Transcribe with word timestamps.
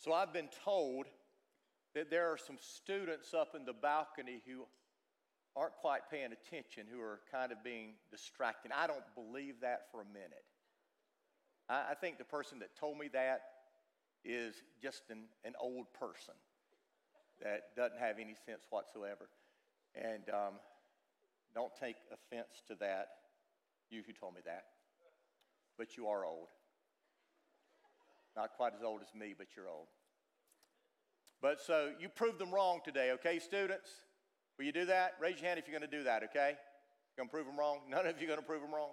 So 0.00 0.14
I've 0.14 0.32
been 0.32 0.48
told 0.64 1.04
that 1.94 2.10
there 2.10 2.32
are 2.32 2.38
some 2.38 2.56
students 2.58 3.34
up 3.34 3.54
in 3.54 3.66
the 3.66 3.74
balcony 3.74 4.40
who 4.46 4.64
aren't 5.54 5.74
quite 5.76 6.08
paying 6.10 6.30
attention, 6.32 6.86
who 6.90 7.02
are 7.02 7.20
kind 7.30 7.52
of 7.52 7.62
being 7.62 7.92
distracted. 8.10 8.72
I 8.74 8.86
don't 8.86 9.04
believe 9.14 9.60
that 9.60 9.88
for 9.92 10.00
a 10.00 10.04
minute. 10.06 10.44
I, 11.68 11.90
I 11.90 11.94
think 11.94 12.16
the 12.16 12.24
person 12.24 12.60
that 12.60 12.74
told 12.76 12.96
me 12.96 13.08
that 13.12 13.42
is 14.24 14.54
just 14.80 15.02
an, 15.10 15.24
an 15.44 15.52
old 15.60 15.92
person 15.92 16.34
that 17.42 17.76
doesn't 17.76 17.98
have 17.98 18.18
any 18.18 18.36
sense 18.46 18.62
whatsoever. 18.70 19.28
And 19.94 20.22
um, 20.30 20.54
don't 21.54 21.72
take 21.78 21.96
offense 22.10 22.62
to 22.68 22.74
that, 22.76 23.08
you 23.90 24.02
who 24.06 24.14
told 24.14 24.34
me 24.34 24.40
that. 24.46 24.64
But 25.76 25.98
you 25.98 26.06
are 26.06 26.24
old. 26.24 26.48
Not 28.36 28.50
quite 28.56 28.72
as 28.74 28.82
old 28.82 29.00
as 29.02 29.18
me, 29.18 29.34
but 29.36 29.48
you're 29.56 29.68
old. 29.68 29.86
But 31.42 31.60
so 31.60 31.90
you 31.98 32.08
proved 32.08 32.38
them 32.38 32.52
wrong 32.52 32.80
today, 32.84 33.12
okay, 33.12 33.38
students? 33.38 33.90
Will 34.58 34.66
you 34.66 34.72
do 34.72 34.84
that? 34.86 35.14
Raise 35.20 35.40
your 35.40 35.48
hand 35.48 35.58
if 35.58 35.66
you're 35.66 35.78
going 35.78 35.90
to 35.90 35.96
do 35.96 36.04
that, 36.04 36.22
okay? 36.24 36.54
You're 37.16 37.24
going 37.24 37.28
to 37.28 37.32
prove 37.32 37.46
them 37.46 37.58
wrong? 37.58 37.78
None 37.88 38.06
of 38.06 38.20
you 38.20 38.26
are 38.26 38.28
going 38.28 38.40
to 38.40 38.46
prove 38.46 38.60
them 38.60 38.74
wrong? 38.74 38.90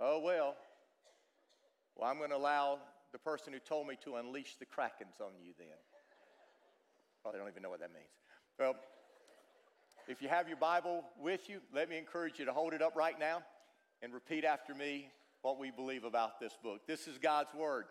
oh, 0.00 0.20
well. 0.20 0.56
Well, 1.96 2.10
I'm 2.10 2.18
going 2.18 2.30
to 2.30 2.36
allow 2.36 2.78
the 3.12 3.18
person 3.18 3.52
who 3.52 3.58
told 3.60 3.86
me 3.86 3.96
to 4.04 4.16
unleash 4.16 4.56
the 4.56 4.66
krakens 4.66 5.20
on 5.20 5.32
you 5.40 5.52
then. 5.56 5.68
Probably 7.22 7.40
don't 7.40 7.48
even 7.48 7.62
know 7.62 7.70
what 7.70 7.80
that 7.80 7.92
means. 7.92 8.10
Well, 8.58 8.74
if 10.08 10.20
you 10.20 10.28
have 10.28 10.48
your 10.48 10.56
Bible 10.56 11.04
with 11.20 11.48
you, 11.48 11.60
let 11.74 11.88
me 11.88 11.96
encourage 11.96 12.38
you 12.38 12.44
to 12.44 12.52
hold 12.52 12.74
it 12.74 12.82
up 12.82 12.94
right 12.94 13.18
now 13.18 13.42
and 14.02 14.12
repeat 14.12 14.44
after 14.44 14.74
me 14.74 15.10
what 15.46 15.60
we 15.60 15.70
believe 15.70 16.02
about 16.02 16.40
this 16.40 16.52
book. 16.60 16.80
This 16.88 17.06
is 17.06 17.18
God's 17.18 17.54
Word. 17.54 17.84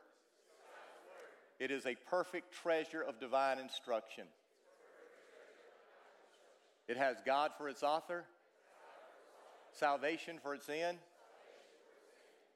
It 1.58 1.72
is 1.72 1.86
a 1.86 1.96
perfect 2.10 2.54
treasure 2.54 3.02
of 3.02 3.18
divine 3.18 3.60
instruction. 3.60 4.26
It 6.90 6.98
has 6.98 7.16
God 7.26 7.52
for 7.58 7.70
its 7.70 7.82
author, 7.82 8.26
salvation 9.72 10.38
for 10.44 10.54
its 10.54 10.68
end, 10.68 10.98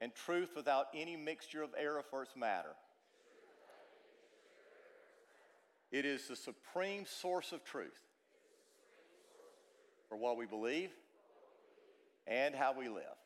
and 0.02 0.14
truth 0.14 0.50
without 0.54 0.88
any 0.94 1.16
mixture 1.16 1.64
of 1.64 1.70
error 1.78 2.04
for 2.10 2.24
its 2.24 2.36
matter. 2.36 2.76
It 5.94 6.04
is 6.04 6.28
the 6.28 6.36
supreme 6.36 7.06
source 7.06 7.54
of 7.54 7.64
truth 7.64 8.02
for 10.10 10.18
what 10.18 10.36
we 10.36 10.46
believe 10.46 10.90
and 12.28 12.54
how 12.54 12.74
we 12.78 12.90
live. 12.90 13.19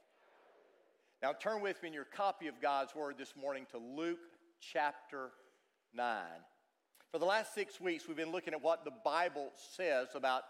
Now, 1.23 1.31
turn 1.31 1.61
with 1.61 1.81
me 1.81 1.87
in 1.87 1.93
your 1.93 2.03
copy 2.03 2.49
of 2.49 2.59
God's 2.59 2.93
Word 2.93 3.15
this 3.17 3.33
morning 3.41 3.65
to 3.71 3.77
Luke 3.77 4.19
chapter 4.59 5.29
9. 5.93 6.21
For 7.13 7.17
the 7.17 7.23
last 7.23 7.55
six 7.55 7.79
weeks, 7.79 8.09
we've 8.09 8.17
been 8.17 8.33
looking 8.33 8.53
at 8.53 8.61
what 8.61 8.83
the 8.83 8.91
Bible 9.05 9.53
says 9.77 10.09
about 10.15 10.43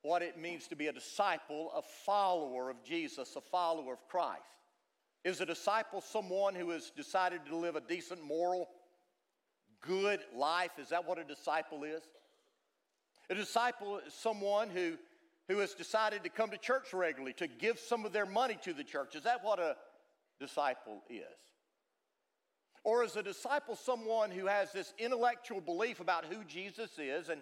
what 0.00 0.22
it 0.22 0.38
means 0.38 0.68
to 0.68 0.74
be 0.74 0.86
a 0.86 0.92
disciple, 0.94 1.70
a 1.76 1.82
follower 2.06 2.70
of 2.70 2.82
Jesus, 2.82 3.36
a 3.36 3.42
follower 3.42 3.92
of 3.92 4.08
Christ. 4.08 4.40
Is 5.22 5.42
a 5.42 5.44
disciple 5.44 6.00
someone 6.00 6.54
who 6.54 6.70
has 6.70 6.90
decided 6.96 7.44
to 7.50 7.56
live 7.56 7.76
a 7.76 7.82
decent, 7.82 8.24
moral, 8.24 8.70
good 9.82 10.20
life? 10.34 10.70
Is 10.78 10.88
that 10.88 11.06
what 11.06 11.18
a 11.18 11.24
disciple 11.24 11.84
is? 11.84 12.00
A 13.28 13.34
disciple 13.34 13.98
is 13.98 14.14
someone 14.14 14.70
who, 14.70 14.94
who 15.48 15.58
has 15.58 15.74
decided 15.74 16.24
to 16.24 16.30
come 16.30 16.48
to 16.52 16.56
church 16.56 16.94
regularly, 16.94 17.34
to 17.34 17.48
give 17.48 17.78
some 17.78 18.06
of 18.06 18.14
their 18.14 18.24
money 18.24 18.56
to 18.62 18.72
the 18.72 18.82
church. 18.82 19.14
Is 19.14 19.24
that 19.24 19.44
what 19.44 19.58
a 19.58 19.76
disciple 20.38 21.02
is? 21.08 21.22
Or 22.84 23.02
is 23.02 23.16
a 23.16 23.22
disciple 23.22 23.74
someone 23.74 24.30
who 24.30 24.46
has 24.46 24.72
this 24.72 24.94
intellectual 24.98 25.60
belief 25.60 26.00
about 26.00 26.24
who 26.24 26.44
Jesus 26.44 26.98
is 26.98 27.28
and, 27.28 27.40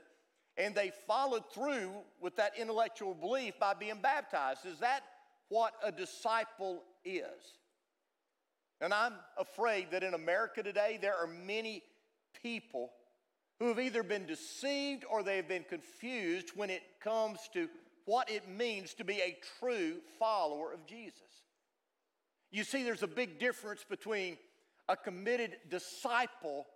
and 0.56 0.75
they 0.75 0.91
followed 1.06 1.44
through 1.53 1.91
with 2.21 2.37
that 2.37 2.53
intellectual 2.59 3.15
belief 3.15 3.59
by 3.60 3.75
being 3.75 4.00
baptized? 4.00 4.65
Is 4.65 4.78
that 4.78 5.03
what 5.50 5.75
a 5.84 5.93
disciple 5.93 6.82
is? 7.05 7.59
And 8.81 8.94
I'm 8.94 9.15
afraid 9.38 9.91
that 9.91 10.03
in 10.03 10.15
America 10.15 10.62
today, 10.62 10.99
there 11.00 11.16
are 11.16 11.26
many 11.26 11.82
people 12.43 12.91
who 13.59 13.69
have 13.69 13.78
either 13.78 14.03
been 14.03 14.26
deceived 14.26 15.05
or 15.11 15.22
they've 15.22 15.47
been 15.47 15.65
confused 15.69 16.50
when 16.55 16.71
it 16.71 16.82
comes 17.03 17.38
to 17.53 17.69
what 18.05 18.31
it 18.31 18.49
means 18.49 18.94
to 18.94 19.05
be 19.05 19.21
a 19.21 19.37
true 19.61 19.97
follower 20.19 20.72
of 20.72 20.87
Jesus. 20.87 21.44
You 22.54 22.62
see, 22.62 22.84
there's 22.84 23.03
a 23.03 23.09
big 23.09 23.41
difference 23.41 23.84
between 23.88 24.38
a 24.88 24.97
committed 24.97 25.56
disciple 25.69 26.66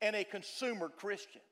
and 0.00 0.16
a 0.16 0.24
consumer 0.24 0.88
Christian. 0.88 1.42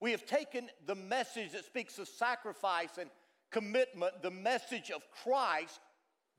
We 0.00 0.12
have 0.12 0.24
taken 0.24 0.70
the 0.86 0.94
message 0.94 1.52
that 1.52 1.66
speaks 1.66 1.98
of 1.98 2.08
sacrifice 2.08 2.96
and 2.98 3.10
commitment, 3.50 4.22
the 4.22 4.30
message 4.30 4.90
of 4.90 5.02
Christ 5.22 5.78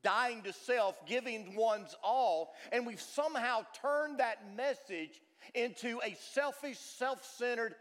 dying 0.04 0.42
to 0.42 0.52
self, 0.52 0.96
giving 1.06 1.56
one's 1.56 1.96
all, 2.04 2.56
and 2.72 2.88
we've 2.88 3.02
somehow 3.02 3.62
turned 3.80 4.18
that 4.18 4.56
message 4.56 5.22
into 5.54 6.00
a 6.04 6.16
selfish, 6.34 6.80
self 6.80 7.24
centered, 7.24 7.76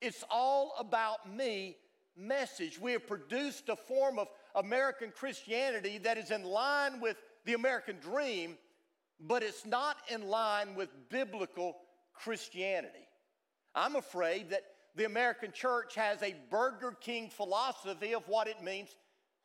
it's 0.00 0.24
all 0.30 0.72
about 0.78 1.30
me 1.30 1.76
message. 2.16 2.80
We 2.80 2.92
have 2.92 3.06
produced 3.06 3.68
a 3.68 3.76
form 3.76 4.18
of 4.18 4.28
American 4.54 5.12
Christianity 5.14 5.98
that 5.98 6.16
is 6.16 6.30
in 6.30 6.44
line 6.44 6.98
with 6.98 7.18
the 7.44 7.54
American 7.54 7.98
dream, 7.98 8.56
but 9.20 9.42
it's 9.42 9.66
not 9.66 9.96
in 10.10 10.28
line 10.28 10.74
with 10.74 10.88
biblical 11.08 11.76
Christianity. 12.14 13.08
I'm 13.74 13.96
afraid 13.96 14.50
that 14.50 14.62
the 14.94 15.04
American 15.04 15.52
church 15.52 15.94
has 15.94 16.22
a 16.22 16.34
Burger 16.50 16.96
King 17.00 17.30
philosophy 17.30 18.14
of 18.14 18.26
what 18.28 18.46
it 18.46 18.62
means 18.62 18.94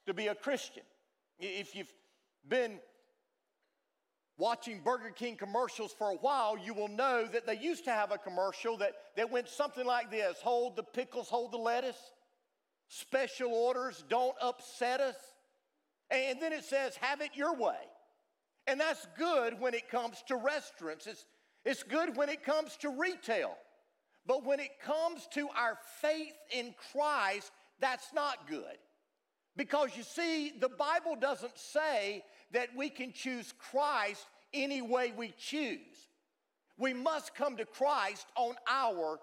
to 0.05 0.13
be 0.13 0.27
a 0.27 0.35
Christian. 0.35 0.83
If 1.39 1.75
you've 1.75 1.93
been 2.47 2.79
watching 4.37 4.81
Burger 4.83 5.09
King 5.09 5.35
commercials 5.35 5.93
for 5.93 6.11
a 6.11 6.15
while, 6.15 6.57
you 6.57 6.73
will 6.73 6.87
know 6.87 7.25
that 7.25 7.45
they 7.45 7.57
used 7.57 7.85
to 7.85 7.91
have 7.91 8.11
a 8.11 8.17
commercial 8.17 8.77
that, 8.77 8.93
that 9.15 9.31
went 9.31 9.47
something 9.47 9.85
like 9.85 10.11
this 10.11 10.37
hold 10.41 10.75
the 10.75 10.83
pickles, 10.83 11.29
hold 11.29 11.51
the 11.51 11.57
lettuce, 11.57 11.99
special 12.87 13.53
orders, 13.53 14.03
don't 14.09 14.35
upset 14.41 14.99
us. 14.99 15.15
And 16.09 16.41
then 16.41 16.53
it 16.53 16.63
says, 16.63 16.95
have 16.97 17.21
it 17.21 17.31
your 17.35 17.55
way. 17.55 17.75
And 18.65 18.79
that's 18.79 19.07
good 19.17 19.59
when 19.59 19.73
it 19.73 19.89
comes 19.89 20.23
to 20.27 20.35
restaurants, 20.35 21.07
it's, 21.07 21.25
it's 21.65 21.83
good 21.83 22.15
when 22.15 22.29
it 22.29 22.43
comes 22.43 22.75
to 22.77 22.89
retail. 22.89 23.55
But 24.25 24.45
when 24.45 24.59
it 24.59 24.79
comes 24.83 25.27
to 25.33 25.47
our 25.55 25.77
faith 26.01 26.33
in 26.51 26.75
Christ, 26.91 27.51
that's 27.79 28.13
not 28.13 28.47
good. 28.47 28.77
Because 29.55 29.91
you 29.95 30.03
see, 30.03 30.51
the 30.59 30.69
Bible 30.69 31.15
doesn't 31.15 31.57
say 31.57 32.23
that 32.51 32.69
we 32.75 32.89
can 32.89 33.11
choose 33.11 33.53
Christ 33.71 34.25
any 34.53 34.81
way 34.81 35.13
we 35.15 35.33
choose. 35.37 36.07
We 36.77 36.93
must 36.93 37.33
come 37.35 37.57
to 37.57 37.65
Christ 37.65 38.27
on 38.35 38.55
our 38.69 39.19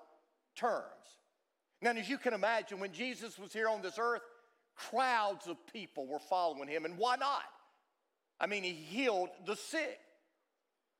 terms. 0.56 0.84
Now, 1.80 1.92
as 1.92 2.08
you 2.08 2.18
can 2.18 2.34
imagine, 2.34 2.80
when 2.80 2.92
Jesus 2.92 3.38
was 3.38 3.52
here 3.52 3.68
on 3.68 3.82
this 3.82 3.98
earth, 3.98 4.22
crowds 4.74 5.46
of 5.46 5.56
people 5.72 6.06
were 6.06 6.18
following 6.18 6.68
him. 6.68 6.84
And 6.84 6.98
why 6.98 7.16
not? 7.16 7.44
I 8.40 8.46
mean, 8.46 8.62
he 8.62 8.72
healed 8.72 9.30
the 9.46 9.56
sick. 9.56 10.00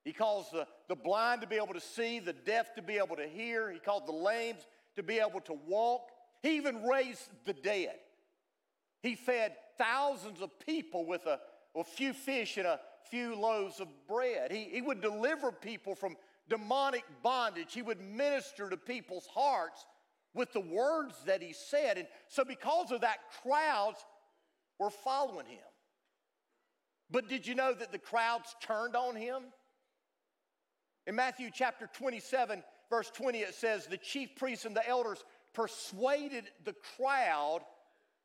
He 0.05 0.13
caused 0.13 0.53
the, 0.53 0.67
the 0.89 0.95
blind 0.95 1.41
to 1.41 1.47
be 1.47 1.57
able 1.57 1.75
to 1.75 1.81
see, 1.81 2.19
the 2.19 2.33
deaf 2.33 2.75
to 2.75 2.83
be 2.83 2.99
able 2.99 3.17
to 3.17 3.27
hear. 3.27 3.71
He 3.71 3.79
called 3.79 4.07
the 4.07 4.13
lame 4.13 4.57
to 4.97 5.03
be 5.03 5.19
able 5.19 5.41
to 5.43 5.55
walk. 5.67 6.03
He 6.43 6.57
even 6.57 6.85
raised 6.85 7.29
the 7.45 7.55
dead. 7.55 7.97
He 9.03 9.15
fed 9.15 9.55
thousands 9.79 10.41
of 10.41 10.51
people 10.61 11.07
with 11.07 11.27
a, 11.27 11.41
a 11.75 11.85
few 11.85 12.13
fish 12.13 12.59
and 12.59 12.67
a 12.67 12.81
few 13.11 13.35
loaves 13.35 13.81
of 13.81 13.89
bread. 14.07 14.53
He, 14.53 14.65
he 14.65 14.83
would 14.83 15.01
deliver 15.01 15.51
people 15.51 15.95
from 15.95 16.17
demonic 16.49 17.05
bondage. 17.23 17.73
He 17.73 17.83
would 17.83 18.01
minister 18.01 18.69
to 18.69 18.77
people's 18.77 19.27
hearts 19.27 19.85
with 20.35 20.53
the 20.53 20.61
words 20.61 21.15
that 21.27 21.43
he 21.43 21.53
said. 21.53 21.99
And 21.99 22.09
so, 22.29 22.45
because 22.45 22.91
of 22.91 23.03
that, 23.03 23.19
crowds 23.43 24.05
were 24.79 24.91
following 24.91 25.47
him. 25.47 25.59
But 27.11 27.29
did 27.29 27.47
you 27.47 27.55
know 27.55 27.73
that 27.73 27.93
the 27.93 27.99
crowds 27.99 28.55
turned 28.61 28.97
on 28.97 29.15
him? 29.15 29.43
In 31.07 31.15
Matthew 31.15 31.51
chapter 31.53 31.89
27, 31.95 32.63
verse 32.91 33.11
20, 33.11 33.39
it 33.39 33.55
says, 33.55 33.87
The 33.87 33.97
chief 33.97 34.31
priests 34.37 34.65
and 34.65 34.75
the 34.75 34.89
elders 34.89 35.23
persuaded 35.53 36.45
the 36.65 36.75
crowd 36.97 37.61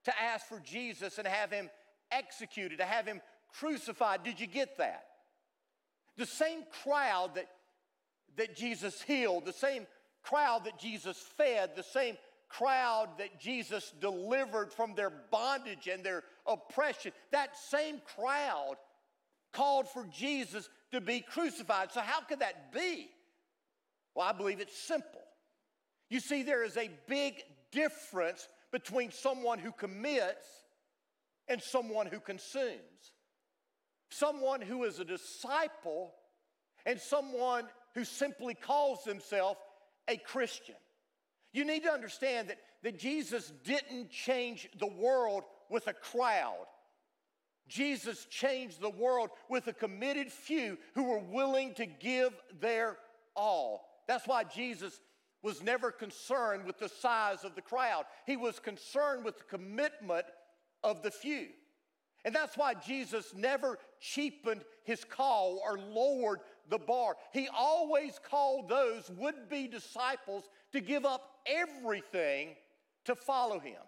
to 0.05 0.21
ask 0.21 0.47
for 0.47 0.59
Jesus 0.59 1.17
and 1.17 1.27
have 1.27 1.51
him 1.51 1.69
executed, 2.11 2.79
to 2.79 2.85
have 2.85 3.05
him 3.05 3.21
crucified. 3.53 4.23
Did 4.23 4.39
you 4.39 4.47
get 4.47 4.77
that? 4.77 5.05
The 6.17 6.25
same 6.25 6.63
crowd 6.83 7.35
that, 7.35 7.47
that 8.37 8.55
Jesus 8.55 9.01
healed, 9.01 9.45
the 9.45 9.53
same 9.53 9.85
crowd 10.23 10.65
that 10.65 10.79
Jesus 10.79 11.17
fed, 11.37 11.71
the 11.75 11.83
same 11.83 12.17
crowd 12.49 13.09
that 13.19 13.39
Jesus 13.39 13.93
delivered 14.01 14.73
from 14.73 14.95
their 14.95 15.11
bondage 15.31 15.87
and 15.87 16.03
their 16.03 16.23
oppression, 16.47 17.11
that 17.31 17.57
same 17.57 18.01
crowd 18.15 18.75
called 19.53 19.87
for 19.89 20.05
Jesus 20.05 20.69
to 20.91 21.01
be 21.01 21.21
crucified. 21.21 21.91
So, 21.91 22.01
how 22.01 22.21
could 22.21 22.39
that 22.39 22.73
be? 22.73 23.09
Well, 24.15 24.27
I 24.27 24.33
believe 24.33 24.59
it's 24.59 24.77
simple. 24.77 25.21
You 26.09 26.19
see, 26.19 26.43
there 26.43 26.63
is 26.63 26.75
a 26.77 26.89
big 27.07 27.35
difference 27.71 28.47
between 28.71 29.11
someone 29.11 29.59
who 29.59 29.71
commits 29.71 30.45
and 31.47 31.61
someone 31.61 32.07
who 32.07 32.19
consumes. 32.19 33.11
Someone 34.09 34.61
who 34.61 34.83
is 34.85 34.99
a 34.99 35.05
disciple 35.05 36.13
and 36.85 36.99
someone 36.99 37.65
who 37.93 38.03
simply 38.03 38.55
calls 38.55 39.03
himself 39.03 39.57
a 40.09 40.17
Christian. 40.17 40.75
You 41.53 41.65
need 41.65 41.83
to 41.83 41.91
understand 41.91 42.49
that, 42.49 42.57
that 42.83 42.99
Jesus 42.99 43.51
didn't 43.63 44.09
change 44.09 44.67
the 44.79 44.87
world 44.87 45.43
with 45.69 45.87
a 45.87 45.93
crowd. 45.93 46.65
Jesus 47.67 48.25
changed 48.25 48.81
the 48.81 48.89
world 48.89 49.29
with 49.49 49.67
a 49.67 49.73
committed 49.73 50.31
few 50.31 50.77
who 50.95 51.03
were 51.03 51.19
willing 51.19 51.73
to 51.75 51.85
give 51.85 52.33
their 52.59 52.97
all. 53.35 53.85
That's 54.07 54.27
why 54.27 54.43
Jesus 54.43 54.99
was 55.41 55.63
never 55.63 55.91
concerned 55.91 56.65
with 56.65 56.79
the 56.79 56.89
size 56.89 57.43
of 57.43 57.55
the 57.55 57.61
crowd. 57.61 58.05
He 58.25 58.35
was 58.35 58.59
concerned 58.59 59.23
with 59.23 59.37
the 59.37 59.43
commitment 59.45 60.25
of 60.83 61.01
the 61.03 61.11
few. 61.11 61.47
And 62.25 62.35
that's 62.35 62.57
why 62.57 62.73
Jesus 62.73 63.33
never 63.33 63.77
cheapened 64.01 64.65
his 64.83 65.05
call 65.05 65.61
or 65.63 65.77
lowered 65.77 66.39
the 66.69 66.77
bar. 66.77 67.15
He 67.31 67.47
always 67.55 68.19
called 68.29 68.69
those 68.69 69.09
would 69.17 69.49
be 69.49 69.67
disciples 69.67 70.49
to 70.71 70.81
give 70.81 71.05
up 71.05 71.29
everything 71.45 72.55
to 73.05 73.15
follow 73.15 73.59
him. 73.59 73.81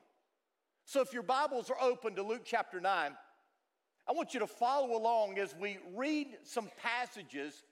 So 0.86 1.02
if 1.02 1.14
your 1.14 1.24
Bibles 1.24 1.70
are 1.70 1.82
open 1.82 2.16
to 2.16 2.24
Luke 2.24 2.42
chapter 2.44 2.80
9, 2.80 3.12
I 4.08 4.12
want 4.14 4.34
you 4.34 4.40
to 4.40 4.48
follow 4.48 4.98
along 4.98 5.38
as 5.38 5.56
we 5.60 5.78
read 5.96 6.28
some 6.44 6.70
passages 6.82 7.64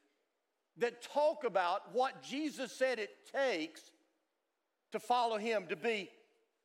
that 0.78 1.02
talk 1.02 1.44
about 1.44 1.94
what 1.94 2.22
Jesus 2.24 2.72
said 2.72 3.00
it 3.00 3.10
takes 3.34 3.82
to 4.92 5.00
follow 5.00 5.38
him, 5.38 5.66
to 5.70 5.76
be 5.76 6.10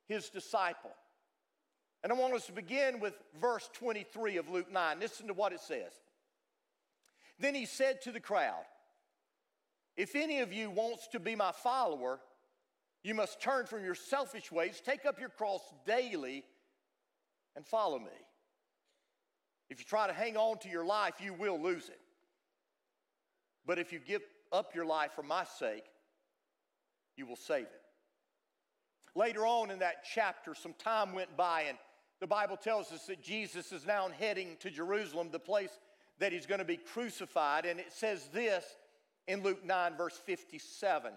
his 0.06 0.28
disciple. 0.28 0.92
And 2.02 2.12
I 2.12 2.16
want 2.16 2.34
us 2.34 2.46
to 2.46 2.52
begin 2.52 3.00
with 3.00 3.14
verse 3.40 3.68
23 3.72 4.36
of 4.36 4.48
Luke 4.48 4.70
9. 4.70 5.00
Listen 5.00 5.26
to 5.26 5.34
what 5.34 5.52
it 5.52 5.60
says. 5.60 5.92
Then 7.38 7.54
he 7.54 7.66
said 7.66 8.02
to 8.02 8.12
the 8.12 8.20
crowd, 8.20 8.64
If 9.96 10.14
any 10.14 10.40
of 10.40 10.52
you 10.52 10.70
wants 10.70 11.08
to 11.08 11.20
be 11.20 11.34
my 11.34 11.52
follower, 11.52 12.20
you 13.02 13.14
must 13.14 13.40
turn 13.40 13.66
from 13.66 13.84
your 13.84 13.94
selfish 13.94 14.50
ways, 14.50 14.80
take 14.84 15.04
up 15.04 15.20
your 15.20 15.28
cross 15.28 15.60
daily, 15.86 16.44
and 17.56 17.66
follow 17.66 17.98
me. 17.98 18.06
If 19.68 19.78
you 19.78 19.84
try 19.84 20.06
to 20.06 20.12
hang 20.12 20.36
on 20.36 20.58
to 20.58 20.68
your 20.68 20.84
life, 20.84 21.14
you 21.20 21.34
will 21.34 21.60
lose 21.60 21.88
it. 21.88 22.00
But 23.66 23.78
if 23.78 23.92
you 23.92 23.98
give 23.98 24.22
up 24.52 24.74
your 24.74 24.84
life 24.84 25.12
for 25.14 25.22
my 25.22 25.44
sake, 25.44 25.84
you 27.16 27.26
will 27.26 27.36
save 27.36 27.64
it. 27.64 27.80
Later 29.14 29.46
on 29.46 29.70
in 29.70 29.78
that 29.78 30.04
chapter, 30.12 30.54
some 30.54 30.74
time 30.74 31.12
went 31.12 31.36
by, 31.36 31.62
and 31.62 31.78
the 32.20 32.26
Bible 32.26 32.56
tells 32.56 32.90
us 32.92 33.06
that 33.06 33.22
Jesus 33.22 33.72
is 33.72 33.86
now 33.86 34.08
heading 34.18 34.56
to 34.60 34.70
Jerusalem, 34.70 35.28
the 35.30 35.38
place 35.38 35.78
that 36.18 36.32
he's 36.32 36.46
going 36.46 36.58
to 36.58 36.64
be 36.64 36.76
crucified. 36.76 37.66
And 37.66 37.80
it 37.80 37.92
says 37.92 38.28
this 38.32 38.64
in 39.26 39.42
Luke 39.42 39.64
9, 39.64 39.96
verse 39.96 40.18
57. 40.24 41.12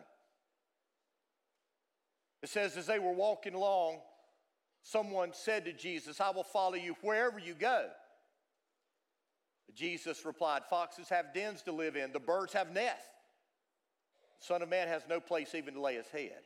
It 2.44 2.50
says, 2.50 2.78
As 2.78 2.88
they 2.88 3.00
were 3.00 3.14
walking 3.14 3.54
along, 3.54 3.98
someone 4.84 5.32
said 5.34 5.66
to 5.66 5.74
Jesus, 5.74 6.22
I 6.22 6.30
will 6.32 6.44
follow 6.44 6.76
you 6.76 6.96
wherever 7.02 7.40
you 7.40 7.54
go. 7.54 7.88
Jesus 9.76 10.26
replied, 10.26 10.64
Foxes 10.70 11.10
have 11.10 11.34
dens 11.34 11.62
to 11.64 11.72
live 11.72 11.96
in, 11.96 12.12
the 12.12 12.20
birds 12.20 12.54
have 12.54 12.72
nests. 12.72 13.08
The 14.40 14.46
Son 14.46 14.62
of 14.62 14.70
Man 14.70 14.88
has 14.88 15.04
no 15.10 15.20
place 15.20 15.54
even 15.56 15.76
to 15.76 15.82
lay 15.82 15.96
his 15.96 16.08
head. 16.08 16.42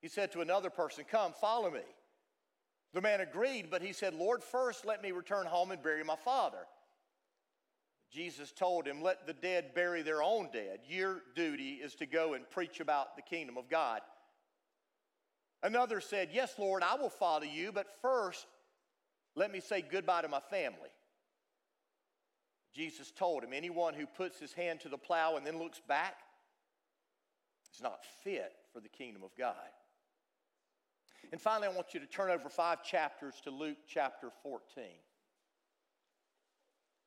He 0.00 0.08
said 0.08 0.32
to 0.32 0.40
another 0.40 0.70
person, 0.70 1.04
Come, 1.10 1.32
follow 1.40 1.70
me. 1.70 1.80
The 2.92 3.00
man 3.00 3.20
agreed, 3.20 3.70
but 3.70 3.82
he 3.82 3.92
said, 3.92 4.14
Lord, 4.14 4.42
first 4.42 4.84
let 4.84 5.02
me 5.02 5.12
return 5.12 5.46
home 5.46 5.70
and 5.70 5.82
bury 5.82 6.02
my 6.02 6.16
father. 6.16 6.66
Jesus 8.10 8.50
told 8.50 8.86
him, 8.86 9.00
Let 9.00 9.26
the 9.26 9.32
dead 9.32 9.74
bury 9.74 10.02
their 10.02 10.22
own 10.22 10.48
dead. 10.52 10.80
Your 10.88 11.22
duty 11.36 11.74
is 11.74 11.94
to 11.96 12.06
go 12.06 12.34
and 12.34 12.48
preach 12.50 12.80
about 12.80 13.14
the 13.14 13.22
kingdom 13.22 13.56
of 13.56 13.68
God. 13.68 14.00
Another 15.62 16.00
said, 16.00 16.30
Yes, 16.32 16.54
Lord, 16.58 16.82
I 16.82 16.96
will 16.96 17.10
follow 17.10 17.44
you, 17.44 17.70
but 17.70 17.86
first 18.02 18.46
let 19.36 19.52
me 19.52 19.60
say 19.60 19.82
goodbye 19.82 20.22
to 20.22 20.28
my 20.28 20.40
family. 20.40 20.90
Jesus 22.74 23.12
told 23.12 23.44
him, 23.44 23.52
Anyone 23.52 23.94
who 23.94 24.06
puts 24.06 24.40
his 24.40 24.52
hand 24.52 24.80
to 24.80 24.88
the 24.88 24.98
plow 24.98 25.36
and 25.36 25.46
then 25.46 25.58
looks 25.58 25.80
back 25.86 26.14
is 27.72 27.80
not 27.80 28.04
fit 28.24 28.52
for 28.72 28.80
the 28.80 28.88
kingdom 28.88 29.22
of 29.22 29.30
God. 29.38 29.54
And 31.32 31.40
finally, 31.40 31.68
I 31.68 31.72
want 31.72 31.94
you 31.94 32.00
to 32.00 32.06
turn 32.06 32.30
over 32.30 32.48
five 32.48 32.82
chapters 32.82 33.34
to 33.44 33.50
Luke 33.50 33.78
chapter 33.86 34.30
14. 34.42 34.84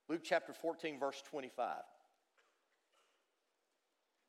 Luke 0.10 0.22
chapter 0.24 0.54
14, 0.54 1.00
verse 1.00 1.22
25. 1.30 1.78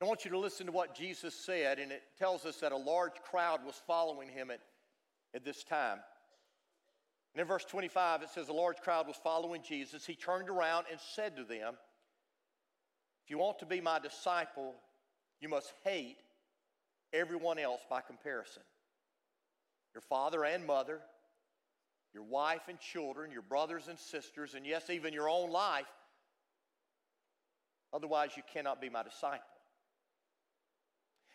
I 0.03 0.05
want 0.05 0.25
you 0.25 0.31
to 0.33 0.39
listen 0.39 0.67
to 0.67 0.73
what 0.73 0.95
Jesus 0.95 1.35
said, 1.35 1.79
and 1.79 1.93
it 1.93 2.03
tells 2.19 2.45
us 2.45 2.57
that 2.59 2.73
a 2.73 2.77
large 2.77 3.15
crowd 3.31 3.65
was 3.65 3.81
following 3.87 4.29
him 4.29 4.51
at, 4.51 4.61
at 5.35 5.45
this 5.45 5.63
time. 5.63 5.99
And 7.35 7.41
in 7.41 7.47
verse 7.47 7.65
25, 7.65 8.23
it 8.23 8.29
says, 8.31 8.49
A 8.49 8.53
large 8.53 8.79
crowd 8.79 9.07
was 9.07 9.17
following 9.23 9.63
Jesus. 9.63 10.05
He 10.05 10.15
turned 10.15 10.49
around 10.49 10.87
and 10.91 11.01
said 11.15 11.37
to 11.37 11.45
them, 11.45 11.75
If 13.25 13.31
you 13.31 13.39
want 13.39 13.61
to 13.61 13.67
be 13.67 13.81
my 13.81 13.99
disciple, 13.99 14.75
you 15.41 15.49
must 15.49 15.73
hate 15.85 16.19
everyone 17.13 17.59
else 17.59 17.81
by 17.89 18.01
comparison 18.01 18.63
your 19.95 20.03
father 20.03 20.45
and 20.45 20.67
mother, 20.67 21.01
your 22.13 22.25
wife 22.25 22.63
and 22.69 22.79
children, 22.79 23.31
your 23.31 23.43
brothers 23.43 23.89
and 23.89 23.99
sisters, 23.99 24.55
and 24.55 24.67
yes, 24.67 24.91
even 24.91 25.13
your 25.13 25.29
own 25.29 25.51
life. 25.51 25.87
Otherwise, 27.93 28.31
you 28.37 28.43
cannot 28.53 28.81
be 28.81 28.89
my 28.89 29.03
disciple. 29.03 29.45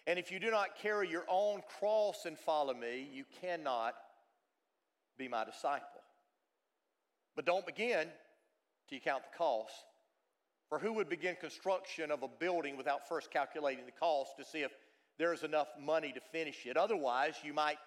And 0.07 0.17
if 0.17 0.31
you 0.31 0.39
do 0.39 0.51
not 0.51 0.77
carry 0.81 1.09
your 1.09 1.25
own 1.29 1.61
cross 1.79 2.25
and 2.25 2.37
follow 2.37 2.73
me, 2.73 3.07
you 3.13 3.23
cannot 3.41 3.93
be 5.17 5.27
my 5.27 5.45
disciple. 5.45 5.85
But 7.35 7.45
don't 7.45 7.65
begin 7.65 8.07
till 8.87 8.95
you 8.95 9.01
count 9.01 9.23
the 9.23 9.37
cost. 9.37 9.73
For 10.67 10.79
who 10.79 10.93
would 10.93 11.09
begin 11.09 11.35
construction 11.39 12.11
of 12.11 12.23
a 12.23 12.27
building 12.27 12.77
without 12.77 13.07
first 13.07 13.31
calculating 13.31 13.85
the 13.85 13.91
cost 13.91 14.31
to 14.37 14.45
see 14.45 14.59
if 14.59 14.71
there's 15.17 15.43
enough 15.43 15.67
money 15.79 16.11
to 16.11 16.19
finish 16.31 16.65
it? 16.65 16.77
Otherwise, 16.77 17.35
you 17.43 17.53
might 17.53 17.77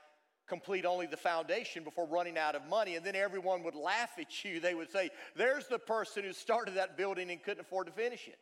complete 0.52 0.84
only 0.84 1.06
the 1.06 1.16
foundation 1.16 1.82
before 1.82 2.06
running 2.06 2.36
out 2.36 2.54
of 2.54 2.68
money, 2.68 2.96
and 2.96 3.06
then 3.06 3.16
everyone 3.16 3.62
would 3.62 3.74
laugh 3.74 4.10
at 4.18 4.44
you. 4.44 4.60
They 4.60 4.74
would 4.74 4.92
say, 4.92 5.08
There's 5.34 5.66
the 5.66 5.78
person 5.78 6.24
who 6.24 6.34
started 6.34 6.74
that 6.74 6.98
building 6.98 7.30
and 7.30 7.42
couldn't 7.42 7.62
afford 7.62 7.86
to 7.86 7.92
finish 7.94 8.28
it. 8.28 8.38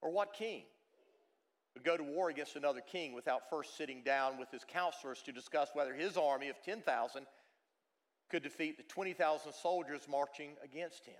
Or 0.00 0.12
what 0.12 0.32
king? 0.32 0.62
would 1.74 1.84
go 1.84 1.96
to 1.96 2.04
war 2.04 2.28
against 2.28 2.54
another 2.54 2.80
king 2.80 3.14
without 3.14 3.48
first 3.50 3.76
sitting 3.76 4.02
down 4.02 4.38
with 4.38 4.50
his 4.50 4.62
counselors 4.64 5.22
to 5.22 5.32
discuss 5.32 5.70
whether 5.72 5.94
his 5.94 6.16
army 6.16 6.50
of 6.50 6.56
10,000 6.62 7.26
could 8.30 8.42
defeat 8.42 8.76
the 8.76 8.82
20,000 8.84 9.52
soldiers 9.52 10.02
marching 10.08 10.50
against 10.62 11.04
him. 11.06 11.14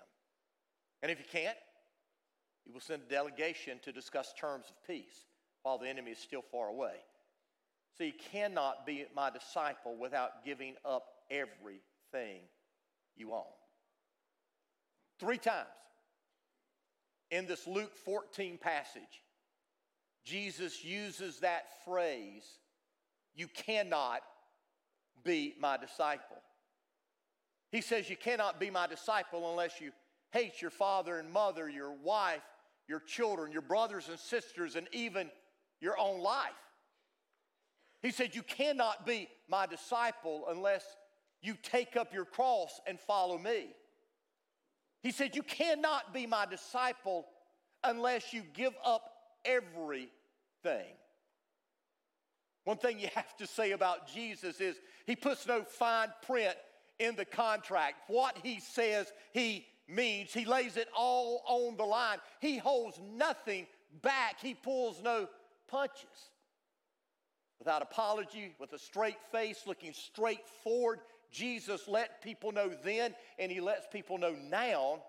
And 1.02 1.10
if 1.10 1.18
he 1.18 1.24
can't, 1.24 1.56
he 2.64 2.70
will 2.70 2.80
send 2.80 3.02
a 3.02 3.10
delegation 3.10 3.80
to 3.82 3.92
discuss 3.92 4.32
terms 4.38 4.66
of 4.68 4.86
peace 4.86 5.26
while 5.62 5.78
the 5.78 5.88
enemy 5.88 6.10
is 6.10 6.18
still 6.18 6.42
far 6.42 6.68
away. 6.68 6.96
So 7.96 8.04
you 8.04 8.12
cannot 8.32 8.86
be 8.86 9.04
my 9.14 9.30
disciple 9.30 9.96
without 9.96 10.44
giving 10.44 10.74
up 10.84 11.04
everything 11.30 12.40
you 13.16 13.32
own. 13.32 13.44
Three 15.20 15.38
times 15.38 15.66
in 17.30 17.46
this 17.46 17.66
Luke 17.66 17.96
14 17.96 18.58
passage, 18.58 19.02
Jesus 20.24 20.84
uses 20.84 21.40
that 21.40 21.64
phrase, 21.84 22.44
you 23.34 23.48
cannot 23.48 24.20
be 25.24 25.54
my 25.60 25.76
disciple. 25.76 26.36
He 27.70 27.80
says, 27.80 28.08
You 28.08 28.16
cannot 28.16 28.60
be 28.60 28.70
my 28.70 28.86
disciple 28.86 29.50
unless 29.50 29.80
you 29.80 29.92
hate 30.30 30.60
your 30.60 30.70
father 30.70 31.18
and 31.18 31.30
mother, 31.30 31.68
your 31.68 31.92
wife, 31.92 32.42
your 32.88 33.00
children, 33.00 33.52
your 33.52 33.62
brothers 33.62 34.08
and 34.08 34.18
sisters, 34.18 34.76
and 34.76 34.88
even 34.92 35.30
your 35.80 35.98
own 35.98 36.20
life. 36.20 36.50
He 38.02 38.10
said, 38.10 38.34
You 38.34 38.42
cannot 38.42 39.06
be 39.06 39.28
my 39.48 39.66
disciple 39.66 40.44
unless 40.48 40.84
you 41.40 41.56
take 41.62 41.96
up 41.96 42.12
your 42.12 42.24
cross 42.24 42.80
and 42.86 42.98
follow 43.00 43.38
me. 43.38 43.68
He 45.02 45.12
said, 45.12 45.34
You 45.36 45.42
cannot 45.42 46.12
be 46.12 46.26
my 46.26 46.46
disciple 46.46 47.26
unless 47.84 48.32
you 48.32 48.42
give 48.54 48.74
up 48.84 49.10
everything. 49.44 50.10
One 52.64 52.76
thing 52.76 52.98
you 53.00 53.08
have 53.14 53.36
to 53.38 53.46
say 53.46 53.72
about 53.72 54.06
Jesus 54.06 54.60
is 54.60 54.76
he 55.06 55.16
puts 55.16 55.46
no 55.46 55.64
fine 55.64 56.08
print 56.24 56.54
in 57.00 57.16
the 57.16 57.24
contract. 57.24 57.94
What 58.06 58.38
he 58.42 58.60
says 58.60 59.12
he 59.32 59.66
means, 59.88 60.32
he 60.32 60.44
lays 60.44 60.76
it 60.76 60.88
all 60.96 61.42
on 61.46 61.76
the 61.76 61.84
line. 61.84 62.18
He 62.40 62.58
holds 62.58 63.00
nothing 63.16 63.66
back, 64.00 64.40
he 64.40 64.54
pulls 64.54 65.02
no 65.02 65.28
punches. 65.66 66.30
Without 67.62 67.80
apology, 67.80 68.56
with 68.58 68.72
a 68.72 68.78
straight 68.78 69.22
face, 69.30 69.68
looking 69.68 69.92
straight 69.92 70.48
forward, 70.64 70.98
Jesus 71.30 71.86
let 71.86 72.20
people 72.20 72.50
know 72.50 72.72
then, 72.82 73.14
and 73.38 73.52
he 73.52 73.60
lets 73.60 73.86
people 73.86 74.18
know 74.18 74.34
now 74.50 75.00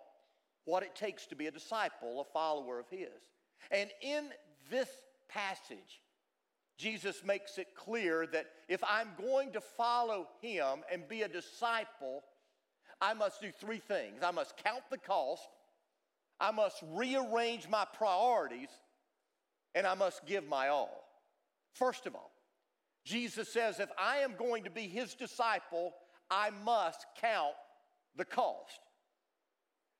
what 0.65 0.83
it 0.83 0.93
takes 0.93 1.25
to 1.25 1.35
be 1.35 1.47
a 1.47 1.51
disciple, 1.51 2.21
a 2.21 2.23
follower 2.31 2.79
of 2.79 2.87
his. 2.91 3.09
And 3.71 3.89
in 4.03 4.29
this 4.69 4.87
passage, 5.29 5.99
Jesus 6.77 7.23
makes 7.25 7.57
it 7.57 7.69
clear 7.75 8.27
that 8.27 8.45
if 8.69 8.83
I'm 8.87 9.09
going 9.19 9.51
to 9.53 9.59
follow 9.59 10.27
him 10.39 10.83
and 10.91 11.07
be 11.07 11.23
a 11.23 11.27
disciple, 11.27 12.23
I 13.01 13.15
must 13.15 13.41
do 13.41 13.49
three 13.49 13.79
things. 13.79 14.21
I 14.21 14.29
must 14.29 14.57
count 14.57 14.83
the 14.91 14.99
cost, 14.99 15.49
I 16.39 16.51
must 16.51 16.83
rearrange 16.91 17.67
my 17.67 17.87
priorities, 17.97 18.69
and 19.73 19.87
I 19.87 19.95
must 19.95 20.23
give 20.27 20.47
my 20.47 20.67
all. 20.67 21.03
First 21.73 22.05
of 22.05 22.13
all, 22.13 22.29
Jesus 23.03 23.51
says 23.51 23.79
if 23.79 23.89
I 23.97 24.17
am 24.17 24.35
going 24.37 24.63
to 24.63 24.69
be 24.69 24.87
his 24.87 25.13
disciple, 25.13 25.93
I 26.29 26.51
must 26.63 27.05
count 27.19 27.53
the 28.15 28.25
cost. 28.25 28.79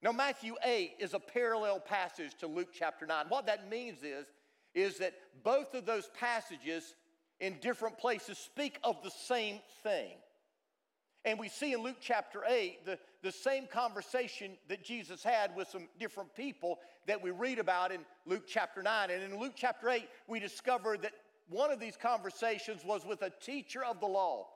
Now, 0.02 0.12
Matthew 0.12 0.56
8 0.66 0.96
is 1.00 1.14
a 1.14 1.20
parallel 1.20 1.80
passage 1.80 2.36
to 2.40 2.48
Luke 2.48 2.70
chapter 2.78 3.06
9. 3.06 3.26
What 3.30 3.46
that 3.46 3.70
means 3.70 4.04
is, 4.04 4.28
is 4.76 4.98
that 4.98 5.14
both 5.44 5.74
of 5.74 5.86
those 5.86 6.10
passages 6.20 6.96
in 7.40 7.58
different 7.62 7.98
places 7.98 8.38
speak 8.38 8.80
of 8.84 9.02
the 9.02 9.12
same 9.12 9.60
thing. 9.82 10.16
And 11.26 11.40
we 11.40 11.48
see 11.48 11.72
in 11.72 11.82
Luke 11.82 11.98
chapter 12.02 12.44
8 12.46 12.86
the, 12.86 13.00
the 13.22 13.32
same 13.32 13.66
conversation 13.66 14.58
that 14.68 14.84
Jesus 14.84 15.24
had 15.24 15.56
with 15.56 15.70
some 15.70 15.88
different 16.00 16.36
people 16.36 16.80
that 17.08 17.22
we 17.22 17.32
read 17.32 17.60
about 17.60 17.94
in 17.94 18.02
Luke 18.26 18.44
chapter 18.46 18.84
9. 18.84 19.10
And 19.10 19.24
in 19.24 19.40
Luke 19.40 19.54
chapter 19.56 19.90
8, 19.90 20.08
we 20.28 20.40
discover 20.40 20.98
that 20.98 21.14
one 21.50 21.72
of 21.72 21.80
these 21.80 21.98
conversations 21.98 22.84
was 22.84 23.06
with 23.06 23.22
a 23.22 23.32
teacher 23.42 23.84
of 23.84 24.00
the 24.00 24.08
law. 24.08 24.48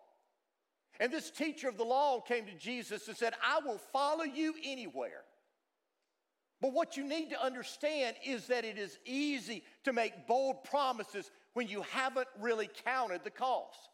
And 0.99 1.11
this 1.11 1.29
teacher 1.29 1.69
of 1.69 1.77
the 1.77 1.83
law 1.83 2.21
came 2.21 2.45
to 2.45 2.53
Jesus 2.53 3.07
and 3.07 3.15
said, 3.15 3.33
I 3.45 3.59
will 3.65 3.77
follow 3.77 4.23
you 4.23 4.55
anywhere. 4.63 5.23
But 6.59 6.73
what 6.73 6.97
you 6.97 7.07
need 7.07 7.29
to 7.29 7.43
understand 7.43 8.15
is 8.25 8.47
that 8.47 8.65
it 8.65 8.79
is 8.79 8.97
easy 9.05 9.63
to 9.83 9.93
make 9.93 10.27
bold 10.27 10.63
promises 10.63 11.29
when 11.53 11.67
you 11.67 11.83
haven't 11.91 12.27
really 12.39 12.69
counted 12.83 13.23
the 13.23 13.29
cost. 13.29 13.89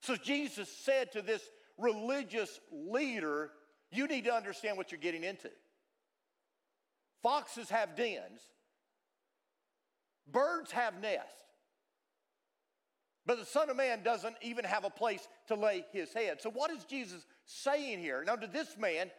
So 0.00 0.16
Jesus 0.16 0.68
said 0.68 1.12
to 1.12 1.22
this 1.22 1.42
religious 1.78 2.60
leader, 2.72 3.50
You 3.92 4.08
need 4.08 4.24
to 4.24 4.34
understand 4.34 4.76
what 4.76 4.90
you're 4.90 5.00
getting 5.00 5.22
into. 5.22 5.50
Foxes 7.22 7.70
have 7.70 7.96
dens, 7.96 8.40
birds 10.30 10.72
have 10.72 11.00
nests. 11.00 11.43
But 13.26 13.38
the 13.38 13.46
Son 13.46 13.70
of 13.70 13.76
Man 13.76 14.02
doesn't 14.02 14.36
even 14.42 14.64
have 14.64 14.84
a 14.84 14.90
place 14.90 15.26
to 15.48 15.54
lay 15.54 15.84
his 15.92 16.12
head. 16.12 16.42
So, 16.42 16.50
what 16.50 16.70
is 16.70 16.84
Jesus 16.84 17.24
saying 17.46 18.00
here? 18.00 18.22
Now, 18.26 18.36
to 18.36 18.46
this 18.46 18.76
man, 18.76 19.10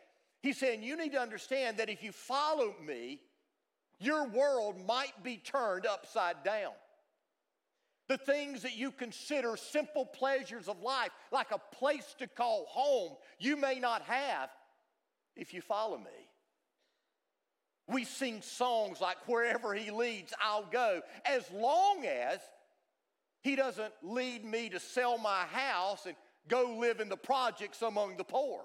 he's 0.42 0.58
saying, 0.58 0.84
You 0.84 0.96
need 0.96 1.14
to 1.14 1.20
understand 1.20 1.78
that 1.78 1.90
if 1.90 2.04
you 2.04 2.12
follow 2.12 2.76
me, 2.86 3.20
your 4.00 4.28
world 4.28 4.76
might 4.86 5.24
be 5.24 5.38
turned 5.38 5.86
upside 5.86 6.44
down. 6.44 6.74
The 8.08 8.18
things 8.18 8.62
that 8.62 8.78
you 8.78 8.92
consider 8.92 9.58
simple 9.58 10.06
pleasures 10.06 10.68
of 10.68 10.84
life, 10.84 11.10
like 11.32 11.50
a 11.52 11.76
place 11.76 12.16
to 12.20 12.28
call 12.28 12.66
home, 12.68 13.14
you 13.40 13.58
may 13.58 13.80
not 13.80 14.04
have 14.04 14.50
if 15.36 15.54
you 15.54 15.62
follow 15.62 15.98
me. 15.98 16.30
We 17.88 18.04
sing 18.04 18.44
songs 18.44 19.02
like, 19.02 19.18
Wherever 19.28 19.74
He 19.74 19.90
leads, 19.90 20.32
I'll 20.40 20.70
go, 20.72 21.02
as 21.26 21.50
long 21.52 22.06
as 22.06 22.40
he 23.46 23.56
doesn't 23.56 23.94
lead 24.02 24.44
me 24.44 24.70
to 24.70 24.80
sell 24.80 25.20
my 25.20 25.44
house 25.52 26.08
and 26.08 26.16
go 26.48 26.78
live 26.80 27.00
in 27.00 27.10
the 27.10 27.16
projects 27.16 27.84
among 27.84 28.18
the 28.18 28.24
poor. 28.24 28.62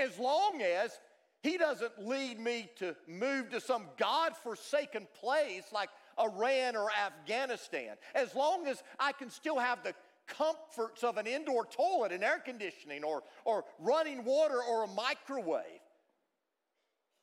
As 0.00 0.16
long 0.16 0.62
as 0.62 0.96
He 1.42 1.58
doesn't 1.58 2.06
lead 2.06 2.38
me 2.38 2.70
to 2.76 2.94
move 3.08 3.50
to 3.50 3.60
some 3.60 3.86
God 3.96 4.36
forsaken 4.36 5.08
place 5.20 5.64
like 5.72 5.88
Iran 6.20 6.76
or 6.76 6.88
Afghanistan. 6.88 7.96
As 8.14 8.32
long 8.36 8.68
as 8.68 8.80
I 9.00 9.10
can 9.10 9.28
still 9.30 9.58
have 9.58 9.82
the 9.82 9.94
comforts 10.28 11.02
of 11.02 11.16
an 11.16 11.26
indoor 11.26 11.66
toilet 11.66 12.12
and 12.12 12.22
air 12.22 12.38
conditioning 12.38 13.02
or, 13.02 13.24
or 13.44 13.64
running 13.80 14.24
water 14.24 14.62
or 14.62 14.84
a 14.84 14.88
microwave. 14.88 15.64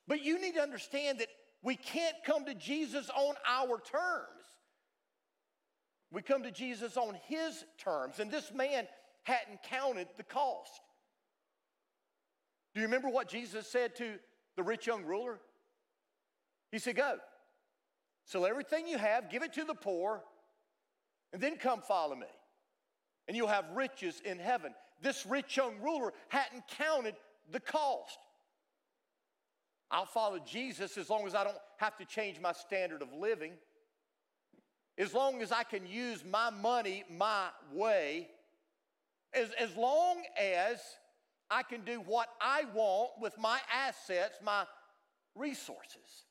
But 0.06 0.22
you 0.22 0.38
need 0.38 0.56
to 0.56 0.62
understand 0.62 1.20
that 1.20 1.28
we 1.62 1.76
can't 1.76 2.16
come 2.26 2.44
to 2.44 2.54
Jesus 2.54 3.08
on 3.08 3.36
our 3.48 3.80
terms. 3.80 4.43
We 6.14 6.22
come 6.22 6.44
to 6.44 6.52
Jesus 6.52 6.96
on 6.96 7.16
his 7.26 7.64
terms, 7.76 8.20
and 8.20 8.30
this 8.30 8.52
man 8.54 8.86
hadn't 9.24 9.64
counted 9.64 10.06
the 10.16 10.22
cost. 10.22 10.80
Do 12.72 12.80
you 12.80 12.86
remember 12.86 13.08
what 13.08 13.28
Jesus 13.28 13.66
said 13.66 13.96
to 13.96 14.14
the 14.56 14.62
rich 14.62 14.86
young 14.86 15.04
ruler? 15.04 15.40
He 16.70 16.78
said, 16.78 16.94
Go, 16.94 17.16
sell 18.24 18.46
everything 18.46 18.86
you 18.86 18.96
have, 18.96 19.28
give 19.28 19.42
it 19.42 19.52
to 19.54 19.64
the 19.64 19.74
poor, 19.74 20.22
and 21.32 21.42
then 21.42 21.56
come 21.56 21.80
follow 21.80 22.14
me. 22.14 22.26
And 23.26 23.36
you'll 23.36 23.48
have 23.48 23.64
riches 23.74 24.22
in 24.24 24.38
heaven. 24.38 24.72
This 25.02 25.26
rich 25.26 25.56
young 25.56 25.80
ruler 25.82 26.12
hadn't 26.28 26.62
counted 26.78 27.16
the 27.50 27.60
cost. 27.60 28.18
I'll 29.90 30.06
follow 30.06 30.38
Jesus 30.38 30.96
as 30.96 31.10
long 31.10 31.26
as 31.26 31.34
I 31.34 31.42
don't 31.42 31.56
have 31.78 31.96
to 31.96 32.04
change 32.04 32.38
my 32.40 32.52
standard 32.52 33.02
of 33.02 33.12
living 33.12 33.54
as 34.96 35.12
long 35.12 35.42
as 35.42 35.50
I 35.50 35.64
can 35.64 35.86
use 35.86 36.24
my 36.24 36.50
money 36.50 37.04
my 37.10 37.48
way, 37.72 38.28
as, 39.32 39.50
as 39.58 39.74
long 39.76 40.22
as 40.40 40.78
I 41.50 41.62
can 41.62 41.82
do 41.82 42.00
what 42.00 42.28
I 42.40 42.64
want 42.74 43.10
with 43.20 43.36
my 43.38 43.58
assets, 43.72 44.38
my 44.42 44.64
resources. 45.34 46.24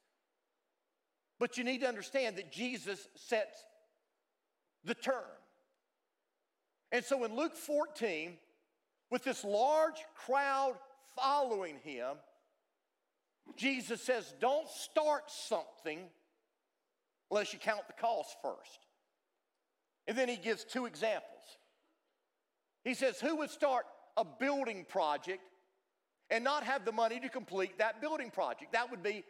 But 1.39 1.57
you 1.57 1.63
need 1.63 1.81
to 1.81 1.87
understand 1.87 2.37
that 2.37 2.51
Jesus 2.51 3.07
sets 3.15 3.65
the 4.85 4.95
term. 4.95 5.23
And 6.91 7.03
so 7.03 7.23
in 7.23 7.35
Luke 7.35 7.55
14, 7.55 8.37
with 9.09 9.23
this 9.23 9.43
large 9.43 10.05
crowd 10.15 10.75
following 11.15 11.77
him, 11.83 12.15
Jesus 13.57 14.01
says, 14.01 14.33
Don't 14.39 14.69
start 14.69 15.23
something 15.29 15.99
unless 17.33 17.51
you 17.51 17.57
count 17.57 17.87
the 17.87 17.93
cost 17.93 18.37
first. 18.43 18.85
And 20.05 20.15
then 20.15 20.29
he 20.29 20.35
gives 20.35 20.63
two 20.63 20.85
examples. 20.85 21.41
He 22.83 22.93
says, 22.93 23.19
Who 23.19 23.37
would 23.37 23.49
start 23.49 23.85
a 24.15 24.23
building 24.23 24.85
project 24.87 25.41
and 26.29 26.43
not 26.43 26.63
have 26.63 26.85
the 26.85 26.91
money 26.91 27.19
to 27.19 27.29
complete 27.29 27.79
that 27.79 28.01
building 28.01 28.29
project? 28.29 28.73
That 28.73 28.91
would 28.91 29.01
be 29.01 29.23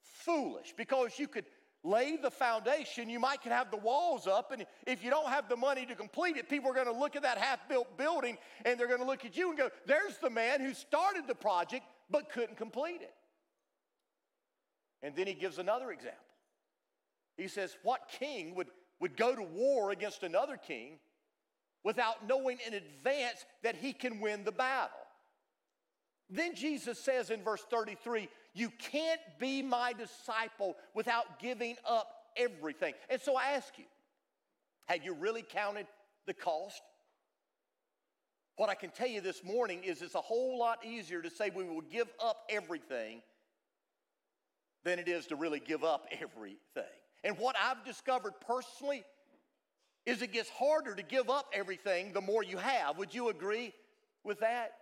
foolish 0.00 0.72
because 0.74 1.18
you 1.18 1.28
could 1.28 1.44
lay 1.84 2.16
the 2.16 2.30
foundation, 2.30 3.10
you 3.10 3.20
might 3.20 3.42
could 3.42 3.52
have 3.52 3.70
the 3.70 3.76
walls 3.76 4.26
up, 4.26 4.52
and 4.52 4.64
if 4.86 5.04
you 5.04 5.10
don't 5.10 5.28
have 5.28 5.48
the 5.50 5.56
money 5.56 5.84
to 5.84 5.94
complete 5.94 6.38
it, 6.38 6.48
people 6.48 6.70
are 6.70 6.74
going 6.74 6.86
to 6.86 6.98
look 6.98 7.14
at 7.14 7.22
that 7.22 7.36
half-built 7.36 7.98
building 7.98 8.38
and 8.64 8.80
they're 8.80 8.86
going 8.88 9.00
to 9.00 9.06
look 9.06 9.26
at 9.26 9.36
you 9.36 9.50
and 9.50 9.58
go, 9.58 9.68
"There's 9.86 10.16
the 10.18 10.30
man 10.30 10.62
who 10.62 10.72
started 10.72 11.26
the 11.26 11.34
project 11.34 11.84
but 12.08 12.30
couldn't 12.30 12.56
complete 12.56 13.02
it." 13.02 13.14
And 15.02 15.14
then 15.14 15.26
he 15.26 15.34
gives 15.34 15.58
another 15.58 15.90
example. 15.90 16.29
He 17.40 17.48
says, 17.48 17.76
What 17.82 18.00
king 18.18 18.54
would, 18.54 18.68
would 19.00 19.16
go 19.16 19.34
to 19.34 19.42
war 19.42 19.90
against 19.90 20.22
another 20.22 20.56
king 20.56 20.98
without 21.82 22.28
knowing 22.28 22.58
in 22.66 22.74
advance 22.74 23.46
that 23.62 23.76
he 23.76 23.92
can 23.92 24.20
win 24.20 24.44
the 24.44 24.52
battle? 24.52 24.90
Then 26.28 26.54
Jesus 26.54 27.00
says 27.00 27.30
in 27.30 27.42
verse 27.42 27.64
33, 27.70 28.28
You 28.52 28.70
can't 28.78 29.20
be 29.38 29.62
my 29.62 29.94
disciple 29.94 30.76
without 30.94 31.40
giving 31.40 31.76
up 31.88 32.08
everything. 32.36 32.92
And 33.08 33.20
so 33.20 33.36
I 33.36 33.52
ask 33.52 33.76
you, 33.78 33.86
have 34.86 35.02
you 35.02 35.14
really 35.14 35.42
counted 35.42 35.86
the 36.26 36.34
cost? 36.34 36.82
What 38.56 38.68
I 38.68 38.74
can 38.74 38.90
tell 38.90 39.08
you 39.08 39.22
this 39.22 39.42
morning 39.42 39.82
is 39.82 40.02
it's 40.02 40.14
a 40.14 40.20
whole 40.20 40.58
lot 40.58 40.84
easier 40.84 41.22
to 41.22 41.30
say 41.30 41.48
we 41.48 41.64
will 41.64 41.80
give 41.80 42.08
up 42.22 42.44
everything 42.50 43.22
than 44.84 44.98
it 44.98 45.08
is 45.08 45.26
to 45.28 45.36
really 45.36 45.60
give 45.60 45.82
up 45.82 46.06
everything. 46.12 46.99
And 47.24 47.36
what 47.38 47.56
I've 47.62 47.84
discovered 47.84 48.34
personally 48.46 49.04
is 50.06 50.22
it 50.22 50.32
gets 50.32 50.48
harder 50.48 50.94
to 50.94 51.02
give 51.02 51.28
up 51.28 51.46
everything 51.52 52.12
the 52.12 52.20
more 52.20 52.42
you 52.42 52.56
have. 52.56 52.98
Would 52.98 53.14
you 53.14 53.28
agree 53.28 53.74
with 54.24 54.40
that? 54.40 54.72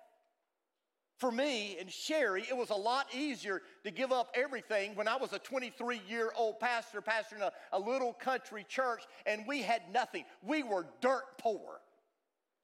For 1.18 1.32
me 1.32 1.76
and 1.80 1.90
Sherry, 1.90 2.44
it 2.48 2.56
was 2.56 2.70
a 2.70 2.76
lot 2.76 3.06
easier 3.12 3.60
to 3.82 3.90
give 3.90 4.12
up 4.12 4.30
everything 4.34 4.94
when 4.94 5.08
I 5.08 5.16
was 5.16 5.32
a 5.32 5.38
23 5.40 6.00
year 6.08 6.30
old 6.36 6.60
pastor, 6.60 7.02
pastoring 7.02 7.40
a, 7.40 7.50
a 7.72 7.78
little 7.78 8.12
country 8.12 8.64
church, 8.68 9.02
and 9.26 9.44
we 9.46 9.60
had 9.62 9.82
nothing. 9.92 10.24
We 10.42 10.62
were 10.62 10.86
dirt 11.00 11.24
poor. 11.38 11.80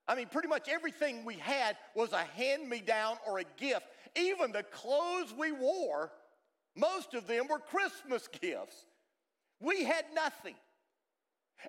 I 0.07 0.15
mean, 0.15 0.29
pretty 0.29 0.49
much 0.49 0.69
everything 0.69 1.25
we 1.25 1.35
had 1.35 1.77
was 1.97 2.13
a 2.13 2.19
hand 2.19 2.69
me 2.69 2.81
down 2.81 3.17
or 3.27 3.41
a 3.41 3.45
gift. 3.57 3.87
Even 4.15 4.53
the 4.53 4.63
clothes 4.63 5.35
we 5.37 5.51
wore, 5.51 6.13
most 6.77 7.15
of 7.15 7.27
them 7.27 7.49
were 7.49 7.59
Christmas 7.59 8.29
gifts. 8.29 8.87
We 9.61 9.85
had 9.85 10.05
nothing. 10.15 10.55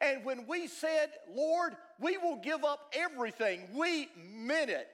And 0.01 0.25
when 0.25 0.47
we 0.47 0.67
said, 0.67 1.09
Lord, 1.33 1.75
we 1.99 2.17
will 2.17 2.37
give 2.37 2.63
up 2.63 2.93
everything, 2.93 3.67
we 3.73 4.09
meant 4.17 4.69
it. 4.69 4.87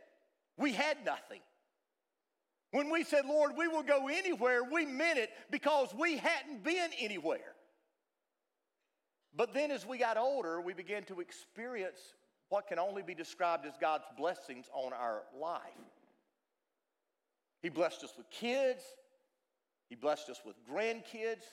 We 0.58 0.74
had 0.74 0.98
nothing. 1.06 1.40
When 2.72 2.90
we 2.90 3.04
said, 3.04 3.26
Lord, 3.26 3.54
we 3.58 3.68
will 3.68 3.84
go 3.84 4.08
anywhere, 4.08 4.64
we 4.64 4.86
meant 4.86 5.18
it 5.18 5.30
because 5.50 5.94
we 5.94 6.18
hadn't 6.18 6.64
been 6.64 6.90
anywhere. 7.00 7.54
But 9.36 9.54
then 9.54 9.72
as 9.72 9.86
we 9.86 9.98
got 9.98 10.18
older, 10.18 10.62
we 10.62 10.74
began 10.74 11.04
to 11.06 11.20
experience 11.20 12.00
what 12.50 12.68
can 12.68 12.80
only 12.80 13.02
be 13.02 13.16
described 13.16 13.66
as 13.66 13.74
God's 13.80 14.04
blessings 14.18 14.70
on 14.74 14.94
our 14.94 15.24
life. 15.40 15.62
He 17.62 17.70
blessed 17.70 18.04
us 18.04 18.14
with 18.18 18.30
kids, 18.30 18.84
He 19.90 19.96
blessed 19.96 20.30
us 20.30 20.42
with 20.46 20.56
grandkids, 20.70 21.44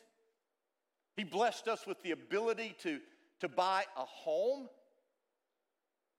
He 1.18 1.24
blessed 1.24 1.66
us 1.66 1.84
with 1.84 2.00
the 2.04 2.12
ability 2.12 2.76
to, 2.84 3.00
to 3.40 3.48
buy 3.48 3.82
a 3.96 4.04
home. 4.04 4.68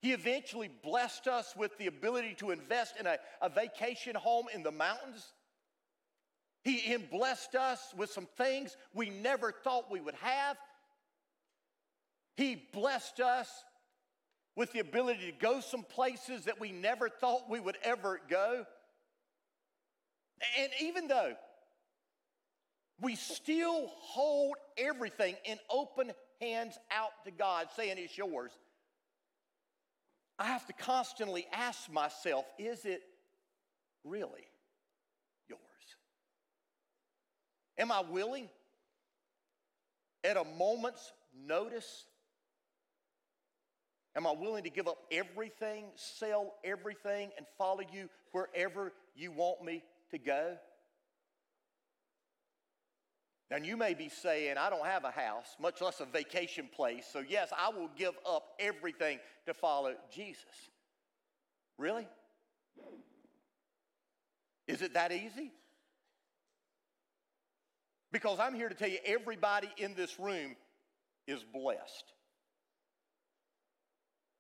He 0.02 0.12
eventually 0.12 0.70
blessed 0.84 1.26
us 1.26 1.54
with 1.56 1.78
the 1.78 1.88
ability 1.88 2.36
to 2.40 2.52
invest 2.52 2.96
in 3.00 3.08
a, 3.08 3.18
a 3.42 3.48
vacation 3.48 4.14
home 4.14 4.48
in 4.54 4.62
the 4.62 4.74
mountains. 4.74 5.26
He, 6.66 6.80
he 6.80 6.98
blessed 6.98 7.56
us 7.56 7.94
with 7.96 8.12
some 8.12 8.28
things 8.38 8.76
we 8.94 9.10
never 9.10 9.54
thought 9.54 9.90
we 9.90 10.02
would 10.02 10.16
have. 10.16 10.58
He 12.36 12.62
blessed 12.74 13.22
us 13.22 13.48
with 14.58 14.74
the 14.74 14.80
ability 14.80 15.32
to 15.32 15.38
go 15.38 15.62
some 15.62 15.84
places 15.84 16.44
that 16.44 16.60
we 16.60 16.74
never 16.74 17.08
thought 17.08 17.50
we 17.50 17.62
would 17.62 17.78
ever 17.84 18.20
go. 18.30 18.66
And 20.60 20.72
even 20.82 21.08
though 21.08 21.36
we 23.02 23.16
still 23.16 23.88
hold 24.00 24.56
everything 24.78 25.36
in 25.46 25.58
open 25.70 26.12
hands 26.42 26.78
out 26.92 27.12
to 27.26 27.32
God, 27.32 27.68
saying 27.76 27.96
it's 27.98 28.18
yours, 28.18 28.52
I 30.38 30.46
have 30.46 30.66
to 30.68 30.74
constantly 30.74 31.46
ask 31.52 31.92
myself 31.92 32.46
is 32.58 32.86
it 32.86 33.02
really 34.04 34.48
yours? 35.50 35.60
Am 37.78 37.92
I 37.92 38.02
willing 38.02 38.50
at 40.24 40.38
a 40.38 40.46
moment's 40.58 41.12
notice? 41.46 42.06
Am 44.16 44.26
I 44.26 44.32
willing 44.32 44.64
to 44.64 44.70
give 44.70 44.88
up 44.88 44.98
everything, 45.12 45.86
sell 45.96 46.56
everything, 46.64 47.30
and 47.38 47.46
follow 47.58 47.82
you 47.94 48.10
wherever 48.32 48.92
you 49.16 49.32
want 49.32 49.64
me 49.64 49.84
to 50.12 50.18
go? 50.18 50.58
And 53.52 53.66
you 53.66 53.76
may 53.76 53.96
be 53.96 54.10
saying, 54.10 54.58
I 54.58 54.70
don't 54.70 54.86
have 54.86 55.04
a 55.04 55.12
house, 55.12 55.56
much 55.60 55.82
less 55.82 56.00
a 56.00 56.06
vacation 56.06 56.70
place, 56.76 57.08
so 57.12 57.24
yes, 57.28 57.52
I 57.58 57.70
will 57.70 57.90
give 57.98 58.14
up 58.28 58.50
everything 58.60 59.20
to 59.48 59.54
follow 59.54 59.96
Jesus. 60.14 60.44
Really? 61.78 62.08
Is 64.68 64.84
it 64.84 64.94
that 64.94 65.12
easy? 65.12 65.52
Because 68.12 68.40
I'm 68.40 68.54
here 68.54 68.70
to 68.70 68.76
tell 68.76 68.90
you, 68.90 69.00
everybody 69.06 69.70
in 69.78 69.96
this 69.96 70.20
room 70.20 70.56
is 71.26 71.44
blessed. 71.44 72.14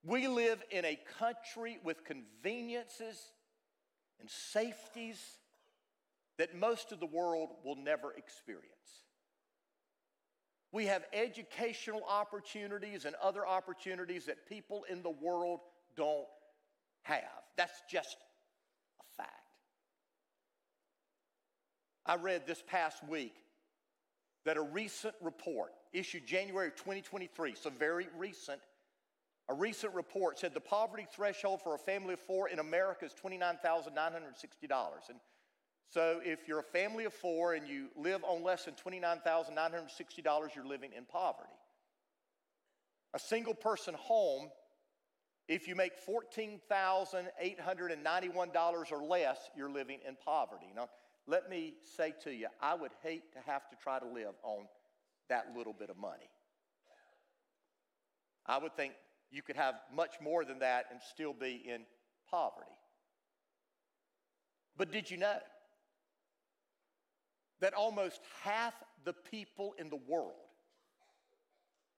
We 0.04 0.28
live 0.28 0.63
in 0.72 0.86
a 0.86 1.00
country 1.17 1.80
with 1.84 2.04
conveniences 2.04 3.32
and 4.19 4.30
safeties 4.30 5.19
that 6.39 6.56
most 6.56 6.93
of 6.93 7.02
the 7.02 7.06
world 7.06 7.49
will 7.63 7.75
never 7.75 8.13
experience. 8.13 8.65
We 10.71 10.86
have 10.86 11.04
educational 11.12 12.02
opportunities 12.10 13.04
and 13.06 13.15
other 13.21 13.45
opportunities 13.45 14.25
that 14.25 14.47
people 14.47 14.86
in 14.89 15.04
the 15.04 15.10
world 15.10 15.60
don't 15.97 16.28
have. 17.04 17.21
That's 17.58 17.82
just 17.91 18.15
a 19.02 19.17
fact. 19.17 19.34
I 22.06 22.15
read 22.15 22.47
this 22.47 22.63
past 22.65 23.06
week 23.08 23.36
that 24.45 24.56
a 24.56 24.62
recent 24.62 25.15
report 25.21 25.71
issued 25.91 26.25
January 26.25 26.71
2023, 26.71 27.56
so 27.56 27.69
very 27.69 28.08
recent, 28.17 28.62
a 29.49 29.54
recent 29.54 29.93
report 29.93 30.39
said 30.39 30.54
the 30.54 30.62
poverty 30.62 31.06
threshold 31.13 31.62
for 31.62 31.75
a 31.75 31.80
family 31.80 32.13
of 32.13 32.19
four 32.21 32.47
in 32.47 32.60
America 32.60 33.04
is 33.04 33.13
$29,960. 33.21 35.10
And 35.10 35.19
so 35.89 36.21
if 36.23 36.47
you're 36.47 36.60
a 36.60 36.63
family 36.63 37.06
of 37.06 37.13
four 37.13 37.56
and 37.56 37.67
you 37.67 37.88
live 37.97 38.23
on 38.23 38.43
less 38.43 38.65
than 38.65 38.75
$29,960, 38.75 40.56
you're 40.56 40.65
living 40.65 40.91
in 40.95 41.06
poverty. 41.06 41.49
A 43.15 43.19
single 43.19 43.56
person 43.56 43.95
home, 43.95 44.49
if 45.47 45.67
you 45.67 45.75
make 45.75 45.93
$14,891 46.08 48.91
or 48.91 49.04
less, 49.04 49.39
you're 49.58 49.71
living 49.71 49.97
in 50.08 50.15
poverty. 50.23 50.67
Now, 50.75 50.89
let 51.25 51.49
me 51.49 51.73
say 51.97 52.13
to 52.23 52.32
you, 52.32 52.49
I 52.62 52.75
would 52.75 52.91
hate 53.02 53.34
to 53.34 53.39
have 53.47 53.67
to 53.69 53.75
try 53.82 53.97
to 53.97 54.06
live 54.06 54.36
on 54.43 54.67
that 55.30 55.56
little 55.58 55.73
bit 55.73 55.89
of 55.89 55.97
money. 55.97 56.30
I 58.45 58.60
would 58.60 58.75
think 58.75 58.93
you 59.32 59.41
could 59.41 59.56
have 59.56 59.73
much 59.91 60.21
more 60.21 60.45
than 60.45 60.60
that 60.60 60.86
and 60.91 61.02
still 61.02 61.34
be 61.34 61.63
in 61.67 61.82
poverty. 62.30 62.69
But 64.78 64.91
did 64.91 65.10
you 65.10 65.17
know 65.17 65.39
that 67.62 67.74
almost 67.74 68.22
half 68.43 68.74
the 69.06 69.13
people 69.13 69.74
in 69.78 69.89
the 69.89 70.00
world 70.08 70.34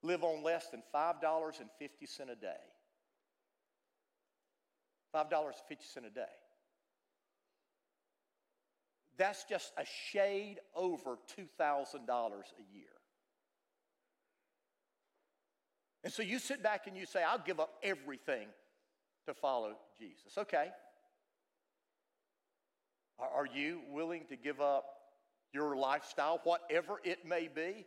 live 0.04 0.24
on 0.24 0.44
less 0.44 0.68
than 0.70 0.82
$5.50 0.94 1.60
a 2.22 2.36
day? 2.36 2.54
$5.50 5.16 5.98
a 5.98 6.10
day. 6.10 6.22
That's 9.18 9.44
just 9.44 9.72
a 9.78 9.86
shade 10.10 10.58
over 10.76 11.18
$2,000 11.38 11.48
a 11.60 12.76
year. 12.76 12.86
And 16.04 16.12
so 16.12 16.24
you 16.24 16.40
sit 16.40 16.64
back 16.64 16.88
and 16.88 16.98
you 16.98 17.06
say, 17.06 17.22
I'll 17.24 17.44
give 17.46 17.60
up 17.60 17.74
everything 17.84 18.48
to 19.28 19.34
follow 19.34 19.74
Jesus. 20.00 20.38
Okay. 20.38 20.70
Are 23.20 23.46
you 23.46 23.82
willing 23.92 24.26
to 24.30 24.36
give 24.36 24.60
up 24.60 24.86
your 25.54 25.76
lifestyle, 25.76 26.40
whatever 26.44 27.00
it 27.04 27.26
may 27.26 27.48
be? 27.54 27.86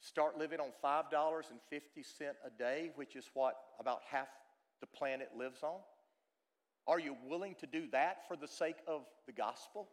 Start 0.00 0.38
living 0.38 0.60
on 0.60 0.68
$5.50 0.84 1.44
a 2.44 2.58
day, 2.58 2.90
which 2.94 3.16
is 3.16 3.24
what 3.34 3.54
about 3.80 4.00
half 4.10 4.28
the 4.80 4.86
planet 4.86 5.30
lives 5.36 5.62
on? 5.62 5.80
Are 6.86 6.98
you 6.98 7.16
willing 7.26 7.54
to 7.60 7.66
do 7.66 7.86
that 7.92 8.28
for 8.28 8.36
the 8.36 8.46
sake 8.46 8.76
of 8.86 9.02
the 9.26 9.32
gospel? 9.32 9.88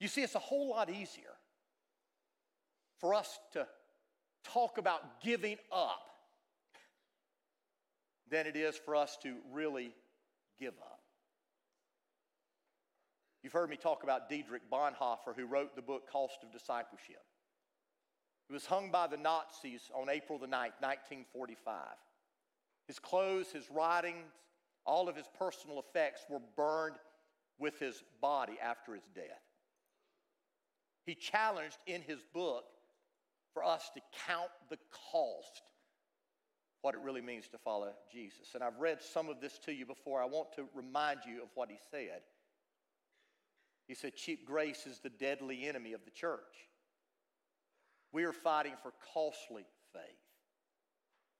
You 0.00 0.08
see, 0.08 0.22
it's 0.22 0.34
a 0.34 0.40
whole 0.40 0.70
lot 0.70 0.90
easier 0.90 1.36
for 2.98 3.14
us 3.14 3.38
to 3.52 3.66
talk 4.44 4.78
about 4.78 5.20
giving 5.22 5.58
up 5.70 6.02
than 8.30 8.46
it 8.46 8.56
is 8.56 8.76
for 8.76 8.96
us 8.96 9.18
to 9.22 9.34
really 9.52 9.92
give 10.58 10.74
up. 10.80 10.99
You've 13.42 13.52
heard 13.52 13.70
me 13.70 13.76
talk 13.76 14.02
about 14.02 14.28
Dietrich 14.28 14.62
Bonhoeffer, 14.70 15.34
who 15.34 15.46
wrote 15.46 15.74
the 15.74 15.82
book 15.82 16.10
Cost 16.10 16.38
of 16.42 16.52
Discipleship. 16.52 17.22
He 18.48 18.52
was 18.52 18.66
hung 18.66 18.90
by 18.90 19.06
the 19.06 19.16
Nazis 19.16 19.90
on 19.94 20.10
April 20.10 20.38
the 20.38 20.46
9th, 20.46 20.80
1945. 20.80 21.76
His 22.86 22.98
clothes, 22.98 23.50
his 23.52 23.70
writings, 23.70 24.32
all 24.84 25.08
of 25.08 25.16
his 25.16 25.26
personal 25.38 25.78
effects 25.78 26.22
were 26.28 26.40
burned 26.56 26.96
with 27.58 27.78
his 27.78 28.02
body 28.20 28.58
after 28.62 28.94
his 28.94 29.04
death. 29.14 29.24
He 31.06 31.14
challenged 31.14 31.78
in 31.86 32.02
his 32.02 32.18
book 32.34 32.64
for 33.54 33.64
us 33.64 33.90
to 33.94 34.00
count 34.26 34.50
the 34.68 34.78
cost, 35.12 35.62
what 36.82 36.94
it 36.94 37.00
really 37.02 37.20
means 37.20 37.48
to 37.48 37.58
follow 37.58 37.92
Jesus. 38.12 38.54
And 38.54 38.62
I've 38.62 38.78
read 38.78 39.00
some 39.00 39.28
of 39.28 39.40
this 39.40 39.58
to 39.60 39.72
you 39.72 39.86
before. 39.86 40.22
I 40.22 40.26
want 40.26 40.52
to 40.56 40.66
remind 40.74 41.20
you 41.26 41.42
of 41.42 41.48
what 41.54 41.70
he 41.70 41.78
said. 41.90 42.22
He 43.90 43.96
said, 43.96 44.14
Cheap 44.14 44.46
grace 44.46 44.86
is 44.86 45.00
the 45.00 45.10
deadly 45.10 45.66
enemy 45.66 45.94
of 45.94 46.04
the 46.04 46.12
church. 46.12 46.68
We 48.12 48.22
are 48.22 48.32
fighting 48.32 48.74
for 48.80 48.92
costly 49.12 49.64
faith. 49.92 50.02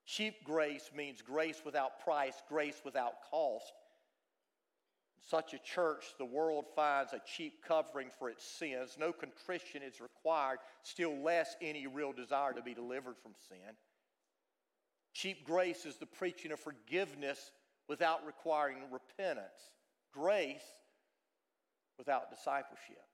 Cheap 0.04 0.42
grace 0.42 0.90
means 0.92 1.22
grace 1.22 1.62
without 1.64 2.00
price, 2.00 2.34
grace 2.48 2.80
without 2.84 3.12
cost 3.30 3.72
In 5.16 5.22
such 5.28 5.54
a 5.54 5.60
church, 5.60 6.06
the 6.18 6.24
world 6.24 6.64
finds 6.74 7.12
a 7.12 7.22
cheap 7.24 7.64
covering 7.64 8.08
for 8.18 8.28
its 8.28 8.44
sins. 8.44 8.96
No 8.98 9.12
contrition 9.12 9.84
is 9.84 10.00
required, 10.00 10.58
still 10.82 11.22
less 11.22 11.54
any 11.62 11.86
real 11.86 12.12
desire 12.12 12.52
to 12.52 12.62
be 12.62 12.74
delivered 12.74 13.16
from 13.22 13.34
sin. 13.48 13.76
Cheap 15.12 15.44
grace 15.44 15.86
is 15.86 15.98
the 15.98 16.06
preaching 16.06 16.50
of 16.50 16.58
forgiveness 16.58 17.52
without 17.88 18.26
requiring 18.26 18.78
repentance, 18.90 19.70
grace 20.12 20.64
without 22.00 22.30
discipleship. 22.30 23.04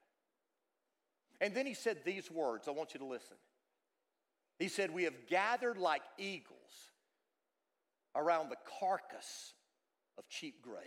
And 1.40 1.54
then 1.54 1.66
he 1.66 1.74
said 1.74 1.98
these 2.04 2.30
words. 2.30 2.68
I 2.68 2.70
want 2.70 2.94
you 2.94 3.00
to 3.00 3.04
listen. 3.04 3.36
He 4.60 4.68
said, 4.68 4.94
We 4.94 5.02
have 5.02 5.26
gathered 5.28 5.76
like 5.76 6.02
eagles 6.16 6.56
around 8.14 8.48
the 8.48 8.56
carcass 8.80 9.52
of 10.16 10.28
cheap 10.28 10.62
grace. 10.62 10.78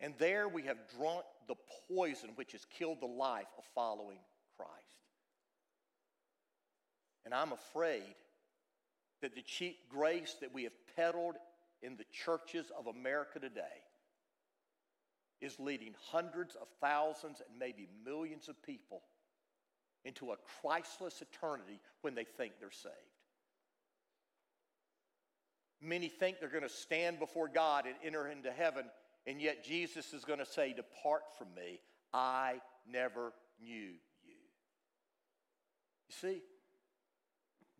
And 0.00 0.12
there 0.18 0.48
we 0.48 0.62
have 0.64 0.76
drunk 0.98 1.24
the 1.48 1.54
poison 1.88 2.30
which 2.34 2.52
has 2.52 2.66
killed 2.66 3.00
the 3.00 3.06
life 3.06 3.46
of 3.56 3.64
following 3.74 4.18
Christ. 4.56 4.72
And 7.24 7.32
I'm 7.32 7.52
afraid 7.52 8.14
that 9.22 9.34
the 9.34 9.42
cheap 9.42 9.88
grace 9.88 10.36
that 10.40 10.52
we 10.52 10.64
have 10.64 10.72
peddled 10.96 11.36
in 11.82 11.96
the 11.96 12.04
churches 12.12 12.66
of 12.76 12.86
America 12.86 13.38
today 13.38 13.84
is 15.40 15.58
leading 15.58 15.94
hundreds 16.10 16.54
of 16.54 16.68
thousands 16.80 17.40
and 17.40 17.58
maybe 17.58 17.88
millions 18.04 18.48
of 18.48 18.62
people 18.62 19.02
into 20.04 20.32
a 20.32 20.36
Christless 20.60 21.22
eternity 21.22 21.80
when 22.02 22.14
they 22.14 22.24
think 22.24 22.54
they're 22.58 22.70
saved. 22.70 22.94
Many 25.82 26.08
think 26.08 26.40
they're 26.40 26.48
going 26.48 26.62
to 26.62 26.68
stand 26.68 27.18
before 27.18 27.48
God 27.48 27.86
and 27.86 27.94
enter 28.04 28.28
into 28.28 28.50
heaven, 28.50 28.84
and 29.26 29.40
yet 29.40 29.64
Jesus 29.64 30.12
is 30.12 30.24
going 30.24 30.38
to 30.38 30.46
say, 30.46 30.74
Depart 30.74 31.22
from 31.38 31.48
me, 31.54 31.80
I 32.12 32.60
never 32.90 33.32
knew 33.62 33.92
you. 34.22 34.40
You 36.08 36.14
see, 36.20 36.42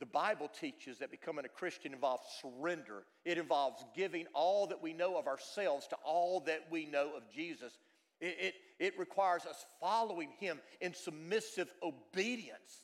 the 0.00 0.06
Bible 0.06 0.48
teaches 0.48 0.98
that 0.98 1.10
becoming 1.10 1.44
a 1.44 1.48
Christian 1.48 1.92
involves 1.92 2.22
surrender. 2.40 3.04
It 3.26 3.36
involves 3.36 3.84
giving 3.94 4.26
all 4.32 4.66
that 4.68 4.82
we 4.82 4.94
know 4.94 5.18
of 5.18 5.26
ourselves 5.26 5.86
to 5.88 5.96
all 6.02 6.40
that 6.46 6.64
we 6.70 6.86
know 6.86 7.12
of 7.14 7.22
Jesus. 7.30 7.78
It, 8.18 8.36
it, 8.40 8.54
it 8.78 8.98
requires 8.98 9.44
us 9.44 9.66
following 9.78 10.30
Him 10.38 10.58
in 10.80 10.94
submissive 10.94 11.70
obedience. 11.82 12.82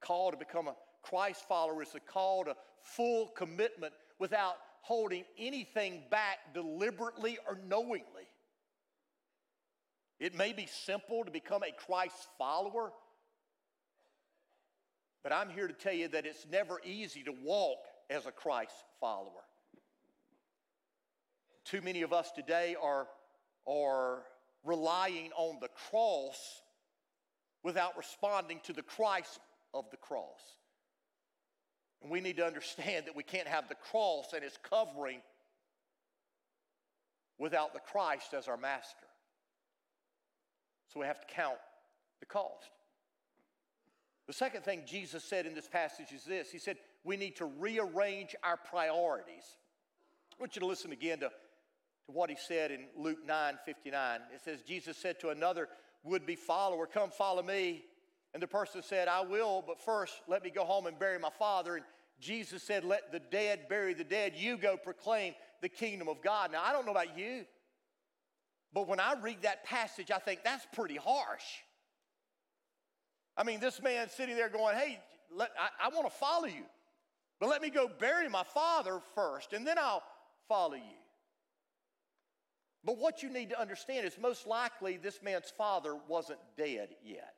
The 0.00 0.06
call 0.06 0.30
to 0.30 0.36
become 0.36 0.68
a 0.68 0.76
Christ 1.02 1.46
follower 1.48 1.82
is 1.82 1.94
a 1.96 2.00
call 2.00 2.44
to 2.44 2.54
full 2.82 3.26
commitment 3.28 3.92
without 4.20 4.54
holding 4.82 5.24
anything 5.36 6.02
back 6.10 6.38
deliberately 6.54 7.38
or 7.48 7.58
knowingly. 7.68 8.28
It 10.20 10.36
may 10.36 10.52
be 10.52 10.66
simple 10.66 11.24
to 11.24 11.30
become 11.30 11.62
a 11.62 11.72
Christ 11.72 12.28
follower, 12.38 12.92
but 15.22 15.32
I'm 15.32 15.50
here 15.50 15.66
to 15.66 15.74
tell 15.74 15.92
you 15.92 16.08
that 16.08 16.26
it's 16.26 16.46
never 16.50 16.80
easy 16.84 17.22
to 17.24 17.32
walk 17.44 17.78
as 18.08 18.26
a 18.26 18.32
Christ 18.32 18.74
follower. 19.00 19.44
Too 21.64 21.82
many 21.82 22.02
of 22.02 22.12
us 22.12 22.32
today 22.32 22.74
are, 22.82 23.06
are 23.68 24.22
relying 24.64 25.30
on 25.36 25.58
the 25.60 25.68
cross 25.90 26.62
without 27.62 27.96
responding 27.96 28.60
to 28.64 28.72
the 28.72 28.82
Christ 28.82 29.38
of 29.74 29.84
the 29.90 29.96
cross. 29.96 30.40
And 32.02 32.10
we 32.10 32.20
need 32.20 32.38
to 32.38 32.46
understand 32.46 33.06
that 33.06 33.14
we 33.14 33.22
can't 33.22 33.46
have 33.46 33.68
the 33.68 33.74
cross 33.74 34.32
and 34.34 34.42
its 34.42 34.58
covering 34.68 35.20
without 37.38 37.72
the 37.74 37.80
Christ 37.80 38.34
as 38.34 38.48
our 38.48 38.56
master. 38.56 39.06
So 40.92 41.00
we 41.00 41.06
have 41.06 41.20
to 41.20 41.26
count 41.34 41.58
the 42.20 42.26
cost. 42.26 42.70
The 44.30 44.34
second 44.34 44.62
thing 44.62 44.82
Jesus 44.86 45.24
said 45.24 45.44
in 45.44 45.56
this 45.56 45.66
passage 45.66 46.12
is 46.14 46.22
this 46.22 46.52
He 46.52 46.58
said, 46.60 46.76
We 47.02 47.16
need 47.16 47.34
to 47.38 47.46
rearrange 47.46 48.36
our 48.44 48.56
priorities. 48.56 49.56
I 50.32 50.36
want 50.38 50.54
you 50.54 50.60
to 50.60 50.66
listen 50.66 50.92
again 50.92 51.18
to, 51.18 51.30
to 51.30 52.12
what 52.12 52.30
he 52.30 52.36
said 52.36 52.70
in 52.70 52.82
Luke 52.96 53.18
9 53.26 53.58
59. 53.66 54.20
It 54.32 54.40
says, 54.40 54.62
Jesus 54.62 54.96
said 54.96 55.18
to 55.18 55.30
another 55.30 55.68
would 56.04 56.26
be 56.26 56.36
follower, 56.36 56.86
Come 56.86 57.10
follow 57.10 57.42
me. 57.42 57.82
And 58.32 58.40
the 58.40 58.46
person 58.46 58.84
said, 58.84 59.08
I 59.08 59.22
will, 59.22 59.64
but 59.66 59.80
first 59.80 60.14
let 60.28 60.44
me 60.44 60.50
go 60.50 60.64
home 60.64 60.86
and 60.86 60.96
bury 60.96 61.18
my 61.18 61.30
father. 61.36 61.74
And 61.74 61.84
Jesus 62.20 62.62
said, 62.62 62.84
Let 62.84 63.10
the 63.10 63.18
dead 63.18 63.68
bury 63.68 63.94
the 63.94 64.04
dead. 64.04 64.34
You 64.36 64.56
go 64.56 64.76
proclaim 64.76 65.34
the 65.60 65.68
kingdom 65.68 66.06
of 66.06 66.22
God. 66.22 66.52
Now, 66.52 66.62
I 66.64 66.70
don't 66.70 66.86
know 66.86 66.92
about 66.92 67.18
you, 67.18 67.46
but 68.72 68.86
when 68.86 69.00
I 69.00 69.14
read 69.20 69.42
that 69.42 69.64
passage, 69.64 70.12
I 70.12 70.20
think 70.20 70.44
that's 70.44 70.68
pretty 70.72 70.98
harsh. 70.98 71.42
I 73.40 73.42
mean, 73.42 73.58
this 73.58 73.80
man 73.82 74.10
sitting 74.10 74.36
there 74.36 74.50
going, 74.50 74.76
Hey, 74.76 75.00
let, 75.34 75.50
I, 75.58 75.86
I 75.86 75.88
want 75.96 76.06
to 76.10 76.14
follow 76.14 76.44
you, 76.44 76.64
but 77.40 77.48
let 77.48 77.62
me 77.62 77.70
go 77.70 77.88
bury 77.88 78.28
my 78.28 78.42
father 78.42 79.00
first, 79.14 79.54
and 79.54 79.66
then 79.66 79.78
I'll 79.78 80.02
follow 80.46 80.74
you. 80.74 81.00
But 82.84 82.98
what 82.98 83.22
you 83.22 83.30
need 83.30 83.48
to 83.50 83.60
understand 83.60 84.06
is 84.06 84.18
most 84.20 84.46
likely 84.46 84.98
this 84.98 85.22
man's 85.22 85.50
father 85.56 85.96
wasn't 86.06 86.38
dead 86.58 86.90
yet. 87.02 87.32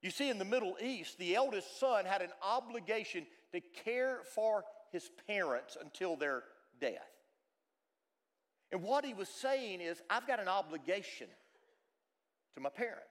You 0.00 0.10
see, 0.10 0.30
in 0.30 0.38
the 0.38 0.44
Middle 0.46 0.76
East, 0.82 1.18
the 1.18 1.34
eldest 1.34 1.78
son 1.78 2.06
had 2.06 2.22
an 2.22 2.30
obligation 2.42 3.26
to 3.52 3.60
care 3.84 4.20
for 4.34 4.64
his 4.90 5.10
parents 5.26 5.76
until 5.78 6.16
their 6.16 6.44
death. 6.80 6.94
And 8.72 8.82
what 8.82 9.04
he 9.04 9.12
was 9.12 9.28
saying 9.28 9.82
is, 9.82 10.00
I've 10.08 10.26
got 10.26 10.40
an 10.40 10.48
obligation 10.48 11.26
to 12.54 12.60
my 12.60 12.70
parents. 12.70 13.04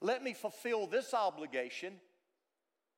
Let 0.00 0.22
me 0.22 0.32
fulfill 0.32 0.86
this 0.86 1.12
obligation, 1.12 1.94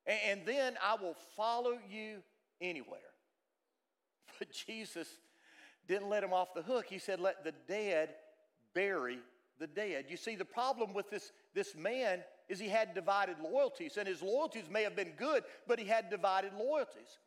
and 0.07 0.43
then 0.47 0.77
I 0.83 0.95
will 0.95 1.17
follow 1.37 1.79
you 1.91 2.23
anywhere. 2.61 3.01
But 4.39 4.49
Jesus 4.67 5.09
didn't 5.87 6.09
let 6.09 6.25
him 6.25 6.33
off 6.33 6.55
the 6.55 6.63
hook. 6.63 6.87
He 6.89 6.99
said, 6.99 7.21
Let 7.21 7.45
the 7.45 7.53
dead 7.69 8.11
bury 8.75 9.19
the 9.59 9.67
dead. 9.67 10.07
You 10.09 10.17
see, 10.17 10.35
the 10.35 10.45
problem 10.45 10.95
with 10.95 11.11
this, 11.11 11.33
this 11.55 11.77
man 11.77 12.21
is 12.49 12.59
he 12.59 12.69
had 12.69 12.95
divided 12.95 13.37
loyalties, 13.41 13.97
and 13.97 14.09
his 14.09 14.23
loyalties 14.23 14.65
may 14.71 14.83
have 14.83 14.97
been 14.97 15.13
good, 15.17 15.45
but 15.69 15.79
he 15.79 15.87
had 15.87 16.11
divided 16.11 16.53
loyalties. 16.55 17.19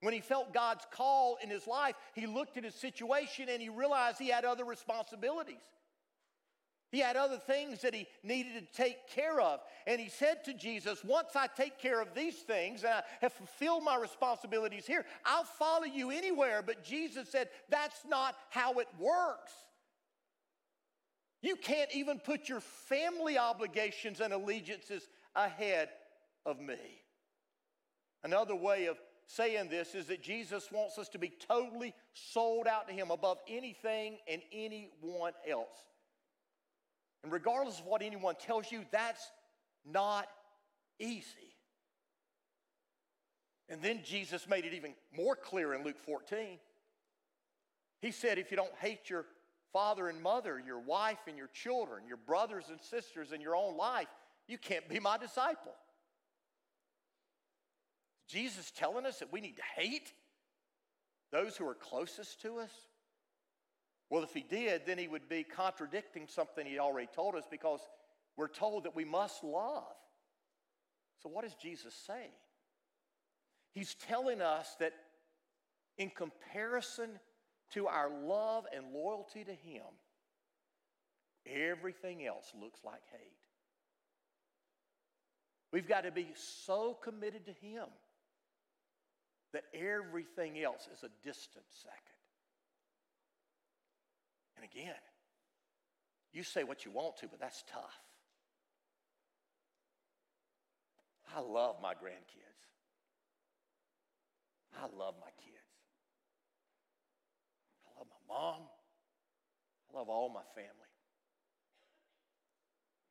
When 0.00 0.14
he 0.14 0.20
felt 0.20 0.54
God's 0.54 0.86
call 0.90 1.38
in 1.42 1.50
his 1.50 1.66
life, 1.66 1.94
he 2.14 2.26
looked 2.26 2.56
at 2.56 2.64
his 2.64 2.74
situation 2.74 3.48
and 3.50 3.60
he 3.60 3.68
realized 3.68 4.18
he 4.18 4.28
had 4.28 4.44
other 4.44 4.64
responsibilities. 4.64 5.60
He 6.90 6.98
had 6.98 7.16
other 7.16 7.38
things 7.38 7.82
that 7.82 7.94
he 7.94 8.06
needed 8.24 8.54
to 8.54 8.76
take 8.76 9.08
care 9.08 9.40
of. 9.40 9.60
And 9.86 10.00
he 10.00 10.08
said 10.08 10.44
to 10.44 10.54
Jesus, 10.54 11.04
Once 11.04 11.36
I 11.36 11.46
take 11.46 11.78
care 11.78 12.00
of 12.02 12.14
these 12.14 12.36
things 12.36 12.82
and 12.82 12.94
I 12.94 13.02
have 13.20 13.32
fulfilled 13.32 13.84
my 13.84 13.96
responsibilities 13.96 14.86
here, 14.86 15.04
I'll 15.24 15.44
follow 15.44 15.84
you 15.84 16.10
anywhere. 16.10 16.62
But 16.66 16.82
Jesus 16.82 17.30
said, 17.30 17.48
That's 17.68 18.00
not 18.08 18.34
how 18.50 18.80
it 18.80 18.88
works. 18.98 19.52
You 21.42 21.56
can't 21.56 21.90
even 21.94 22.18
put 22.18 22.48
your 22.48 22.60
family 22.60 23.38
obligations 23.38 24.20
and 24.20 24.32
allegiances 24.32 25.08
ahead 25.34 25.88
of 26.44 26.60
me. 26.60 27.02
Another 28.24 28.54
way 28.54 28.86
of 28.86 28.98
saying 29.26 29.68
this 29.68 29.94
is 29.94 30.06
that 30.06 30.22
Jesus 30.22 30.70
wants 30.72 30.98
us 30.98 31.08
to 31.10 31.18
be 31.18 31.32
totally 31.48 31.94
sold 32.14 32.66
out 32.66 32.88
to 32.88 32.94
Him 32.94 33.10
above 33.12 33.38
anything 33.48 34.18
and 34.28 34.42
anyone 34.52 35.32
else. 35.48 35.89
And 37.22 37.32
regardless 37.32 37.78
of 37.78 37.86
what 37.86 38.02
anyone 38.02 38.34
tells 38.34 38.70
you, 38.70 38.84
that's 38.90 39.30
not 39.84 40.26
easy. 40.98 41.54
And 43.68 43.82
then 43.82 44.00
Jesus 44.04 44.48
made 44.48 44.64
it 44.64 44.74
even 44.74 44.94
more 45.16 45.36
clear 45.36 45.74
in 45.74 45.84
Luke 45.84 45.98
14. 45.98 46.58
He 48.00 48.10
said, 48.10 48.38
if 48.38 48.50
you 48.50 48.56
don't 48.56 48.74
hate 48.80 49.10
your 49.10 49.26
father 49.72 50.08
and 50.08 50.20
mother, 50.20 50.60
your 50.64 50.80
wife 50.80 51.18
and 51.28 51.36
your 51.36 51.50
children, 51.52 52.02
your 52.08 52.16
brothers 52.16 52.64
and 52.68 52.80
sisters, 52.80 53.30
and 53.32 53.40
your 53.40 53.54
own 53.54 53.76
life, 53.76 54.08
you 54.48 54.58
can't 54.58 54.88
be 54.88 54.98
my 54.98 55.16
disciple. 55.18 55.72
Jesus 58.28 58.72
telling 58.74 59.06
us 59.06 59.18
that 59.18 59.32
we 59.32 59.40
need 59.40 59.56
to 59.56 59.62
hate 59.76 60.12
those 61.30 61.56
who 61.56 61.68
are 61.68 61.74
closest 61.74 62.40
to 62.42 62.58
us? 62.58 62.70
Well, 64.10 64.24
if 64.24 64.34
he 64.34 64.42
did, 64.42 64.82
then 64.86 64.98
he 64.98 65.06
would 65.06 65.28
be 65.28 65.44
contradicting 65.44 66.26
something 66.26 66.66
he 66.66 66.80
already 66.80 67.08
told 67.14 67.36
us 67.36 67.44
because 67.48 67.80
we're 68.36 68.48
told 68.48 68.84
that 68.84 68.96
we 68.96 69.04
must 69.04 69.44
love. 69.44 69.94
So, 71.22 71.28
what 71.28 71.44
is 71.44 71.54
Jesus 71.54 71.94
saying? 72.06 72.32
He's 73.72 73.94
telling 73.94 74.40
us 74.40 74.74
that 74.80 74.92
in 75.96 76.10
comparison 76.10 77.20
to 77.72 77.86
our 77.86 78.10
love 78.10 78.64
and 78.74 78.92
loyalty 78.92 79.44
to 79.44 79.52
Him, 79.52 79.84
everything 81.46 82.26
else 82.26 82.52
looks 82.60 82.80
like 82.84 83.02
hate. 83.12 83.30
We've 85.72 85.86
got 85.86 86.02
to 86.02 86.10
be 86.10 86.28
so 86.34 86.94
committed 86.94 87.46
to 87.46 87.52
Him 87.52 87.86
that 89.52 89.64
everything 89.72 90.60
else 90.60 90.88
is 90.92 91.04
a 91.04 91.10
distant 91.24 91.66
second. 91.70 92.19
And 94.60 94.68
again, 94.70 94.94
you 96.32 96.42
say 96.42 96.64
what 96.64 96.84
you 96.84 96.90
want 96.90 97.16
to, 97.18 97.28
but 97.28 97.40
that's 97.40 97.64
tough. 97.72 97.96
I 101.34 101.40
love 101.40 101.76
my 101.80 101.94
grandkids. 101.94 102.60
I 104.76 104.82
love 104.96 105.14
my 105.20 105.30
kids 105.42 105.56
I 107.86 107.98
love 107.98 108.06
my 108.10 108.34
mom. 108.34 108.62
I 109.92 109.98
love 109.98 110.08
all 110.08 110.28
my 110.28 110.44
family. 110.54 110.70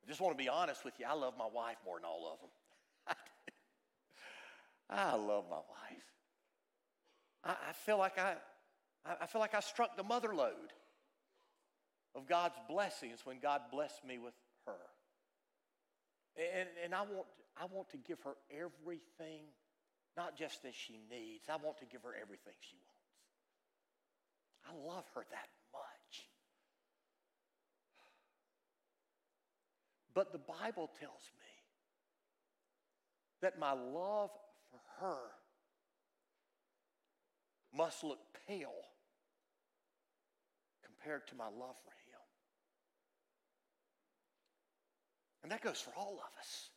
I 0.03 0.07
just 0.07 0.21
want 0.21 0.37
to 0.37 0.41
be 0.41 0.49
honest 0.49 0.85
with 0.85 0.93
you. 0.99 1.05
I 1.09 1.13
love 1.13 1.33
my 1.37 1.47
wife 1.51 1.77
more 1.85 1.97
than 1.97 2.05
all 2.05 2.31
of 2.31 2.39
them. 2.39 3.17
I 4.89 5.15
love 5.15 5.45
my 5.49 5.57
wife. 5.57 6.05
I, 7.43 7.69
I 7.69 7.73
feel 7.73 7.97
like 7.97 8.17
I, 8.17 8.35
I 9.21 9.25
feel 9.25 9.41
like 9.41 9.53
I 9.53 9.59
struck 9.59 9.97
the 9.97 10.03
mother 10.03 10.33
lode 10.33 10.73
of 12.15 12.27
God's 12.27 12.55
blessings 12.67 13.19
when 13.23 13.39
God 13.39 13.61
blessed 13.71 14.05
me 14.05 14.17
with 14.17 14.33
her. 14.65 14.77
And, 16.37 16.69
and 16.83 16.95
I, 16.95 17.01
want, 17.01 17.27
I 17.57 17.65
want 17.71 17.89
to 17.89 17.97
give 17.97 18.19
her 18.21 18.35
everything, 18.51 19.45
not 20.15 20.37
just 20.37 20.63
that 20.63 20.73
she 20.73 20.99
needs, 21.09 21.49
I 21.49 21.55
want 21.55 21.77
to 21.79 21.85
give 21.85 22.03
her 22.03 22.13
everything 22.19 22.53
she 22.59 22.77
wants. 22.77 22.89
I 24.67 24.95
love 24.95 25.05
her 25.15 25.25
that 25.31 25.49
much. 25.73 26.27
But 30.13 30.31
the 30.31 30.39
Bible 30.39 30.89
tells 30.99 31.29
me 31.39 31.49
that 33.41 33.59
my 33.59 33.71
love 33.71 34.31
for 34.69 34.79
her 34.99 35.17
must 37.75 38.03
look 38.03 38.19
pale 38.47 38.69
compared 40.99 41.27
to 41.27 41.35
my 41.35 41.45
love 41.45 41.75
for 41.83 41.91
him. 41.91 42.19
And 45.43 45.51
that 45.51 45.61
goes 45.61 45.79
for 45.79 45.91
all 45.97 46.13
of 46.13 46.39
us. 46.39 46.69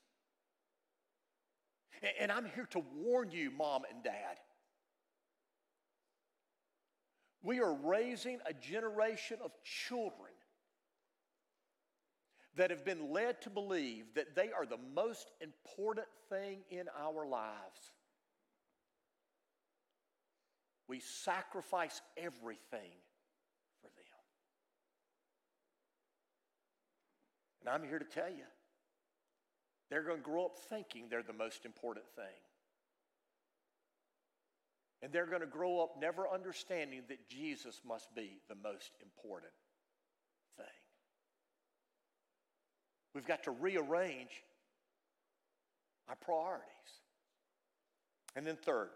And 2.20 2.32
I'm 2.32 2.46
here 2.54 2.66
to 2.70 2.82
warn 2.96 3.30
you, 3.30 3.50
mom 3.50 3.82
and 3.92 4.02
dad. 4.02 4.38
We 7.42 7.60
are 7.60 7.74
raising 7.74 8.38
a 8.46 8.52
generation 8.52 9.38
of 9.44 9.52
children 9.62 10.32
that 12.56 12.70
have 12.70 12.84
been 12.84 13.12
led 13.12 13.40
to 13.42 13.50
believe 13.50 14.04
that 14.14 14.36
they 14.36 14.50
are 14.52 14.66
the 14.66 14.78
most 14.94 15.30
important 15.40 16.06
thing 16.28 16.58
in 16.70 16.86
our 17.00 17.26
lives. 17.26 17.92
We 20.88 21.00
sacrifice 21.00 22.00
everything 22.16 22.92
for 23.80 23.88
them. 23.96 24.12
And 27.64 27.72
I'm 27.74 27.88
here 27.88 27.98
to 27.98 28.04
tell 28.04 28.28
you, 28.28 28.44
they're 29.90 30.02
going 30.02 30.18
to 30.18 30.22
grow 30.22 30.46
up 30.46 30.58
thinking 30.68 31.06
they're 31.08 31.22
the 31.22 31.32
most 31.32 31.64
important 31.64 32.06
thing. 32.16 32.24
And 35.02 35.12
they're 35.12 35.26
going 35.26 35.40
to 35.40 35.46
grow 35.46 35.80
up 35.80 35.94
never 36.00 36.28
understanding 36.28 37.02
that 37.08 37.28
Jesus 37.28 37.80
must 37.86 38.14
be 38.14 38.38
the 38.48 38.54
most 38.54 38.92
important 39.02 39.52
thing. 40.56 40.66
We've 43.14 43.26
got 43.26 43.42
to 43.44 43.50
rearrange 43.50 44.42
our 46.08 46.16
priorities. 46.16 46.68
And 48.34 48.46
then, 48.46 48.56
third, 48.56 48.88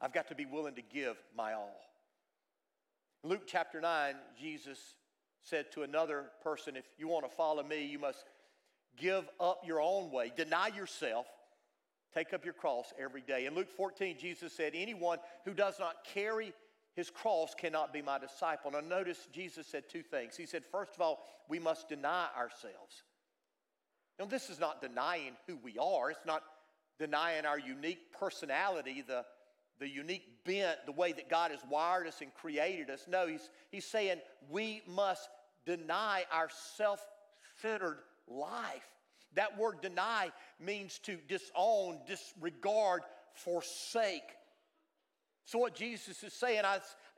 I've 0.00 0.12
got 0.12 0.28
to 0.28 0.34
be 0.34 0.46
willing 0.46 0.74
to 0.76 0.82
give 0.82 1.16
my 1.36 1.52
all. 1.52 1.80
Luke 3.24 3.42
chapter 3.46 3.80
9, 3.80 4.14
Jesus 4.40 4.78
said 5.42 5.70
to 5.72 5.82
another 5.82 6.26
person, 6.42 6.76
If 6.76 6.84
you 6.98 7.08
want 7.08 7.28
to 7.28 7.34
follow 7.34 7.62
me, 7.62 7.84
you 7.86 7.98
must 7.98 8.24
give 8.96 9.28
up 9.40 9.62
your 9.66 9.80
own 9.80 10.10
way, 10.10 10.32
deny 10.36 10.68
yourself, 10.68 11.26
take 12.14 12.32
up 12.32 12.44
your 12.44 12.54
cross 12.54 12.92
every 12.98 13.22
day. 13.22 13.46
In 13.46 13.54
Luke 13.54 13.70
14, 13.76 14.16
Jesus 14.18 14.52
said, 14.52 14.72
Anyone 14.74 15.18
who 15.44 15.52
does 15.54 15.78
not 15.78 16.04
carry 16.04 16.52
his 16.94 17.08
cross 17.08 17.54
cannot 17.54 17.92
be 17.92 18.02
my 18.02 18.18
disciple. 18.18 18.70
Now, 18.70 18.80
notice 18.80 19.28
Jesus 19.32 19.66
said 19.66 19.84
two 19.88 20.02
things. 20.02 20.36
He 20.36 20.46
said, 20.46 20.62
First 20.70 20.94
of 20.94 21.00
all, 21.00 21.20
we 21.48 21.58
must 21.58 21.88
deny 21.88 22.28
ourselves. 22.36 23.02
Now, 24.18 24.26
this 24.26 24.50
is 24.50 24.60
not 24.60 24.82
denying 24.82 25.32
who 25.46 25.56
we 25.62 25.78
are, 25.78 26.10
it's 26.10 26.26
not 26.26 26.42
denying 26.98 27.46
our 27.46 27.58
unique 27.58 28.12
personality, 28.18 29.02
the, 29.06 29.24
the 29.78 29.88
unique 29.88 30.44
bent, 30.44 30.78
the 30.86 30.92
way 30.92 31.12
that 31.12 31.28
God 31.28 31.50
has 31.50 31.60
wired 31.68 32.06
us 32.06 32.20
and 32.20 32.32
created 32.34 32.90
us. 32.90 33.04
No, 33.08 33.26
he's, 33.26 33.50
he's 33.70 33.86
saying 33.86 34.18
we 34.48 34.82
must 34.86 35.28
deny 35.66 36.24
our 36.32 36.48
self 36.76 37.00
centered 37.60 37.98
life. 38.28 38.86
That 39.34 39.58
word 39.58 39.80
deny 39.80 40.30
means 40.60 40.98
to 41.04 41.16
disown, 41.28 42.00
disregard, 42.06 43.02
forsake. 43.34 44.22
So, 45.44 45.58
what 45.58 45.74
Jesus 45.74 46.22
is 46.22 46.32
saying 46.32 46.64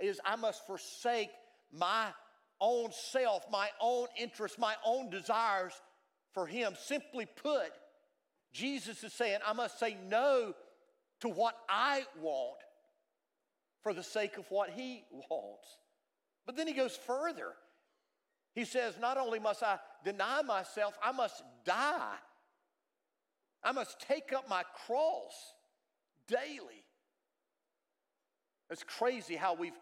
is, 0.01 0.21
I 0.25 0.37
must 0.37 0.67
forsake 0.67 1.31
my 1.73 2.09
own 2.61 2.91
self, 2.93 3.45
my 3.51 3.69
own 3.81 4.07
interests, 4.19 4.59
my 4.59 4.75
own 4.85 5.11
desires 5.11 5.73
for 6.33 6.47
Him. 6.47 6.75
Simply 6.79 7.27
put, 7.27 7.71
Jesus 8.53 9.03
is 9.05 9.13
saying, 9.13 9.41
I 9.47 9.53
must 9.53 9.79
say 9.79 9.97
no 10.09 10.55
to 11.25 11.29
what 11.29 11.55
I 11.69 12.05
want 12.21 12.61
for 13.83 13.93
the 13.93 14.03
sake 14.03 14.39
of 14.39 14.47
what 14.51 14.71
He 14.71 15.05
wants. 15.11 15.67
But 16.47 16.57
then 16.57 16.67
He 16.67 16.75
goes 16.75 16.97
further. 16.97 17.53
He 18.55 18.65
says, 18.65 18.95
Not 19.01 19.19
only 19.19 19.39
must 19.39 19.63
I 19.63 19.79
deny 20.05 20.43
myself, 20.43 20.97
I 21.03 21.13
must 21.13 21.43
die. 21.65 22.17
I 23.63 23.73
must 23.73 24.01
take 24.01 24.33
up 24.33 24.49
my 24.49 24.63
cross 24.87 25.33
daily. 26.29 26.85
It's 28.71 28.83
crazy 28.83 29.37
how 29.37 29.55
we've 29.55 29.79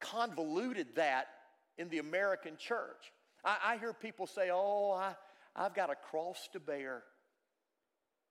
convoluted 0.00 0.88
that 0.96 1.26
in 1.78 1.88
the 1.88 1.98
American 1.98 2.56
church. 2.56 3.12
I, 3.44 3.56
I 3.64 3.76
hear 3.78 3.92
people 3.92 4.26
say, 4.26 4.50
Oh, 4.52 4.92
I, 4.92 5.14
I've 5.54 5.74
got 5.74 5.90
a 5.90 5.94
cross 5.94 6.48
to 6.52 6.60
bear. 6.60 7.02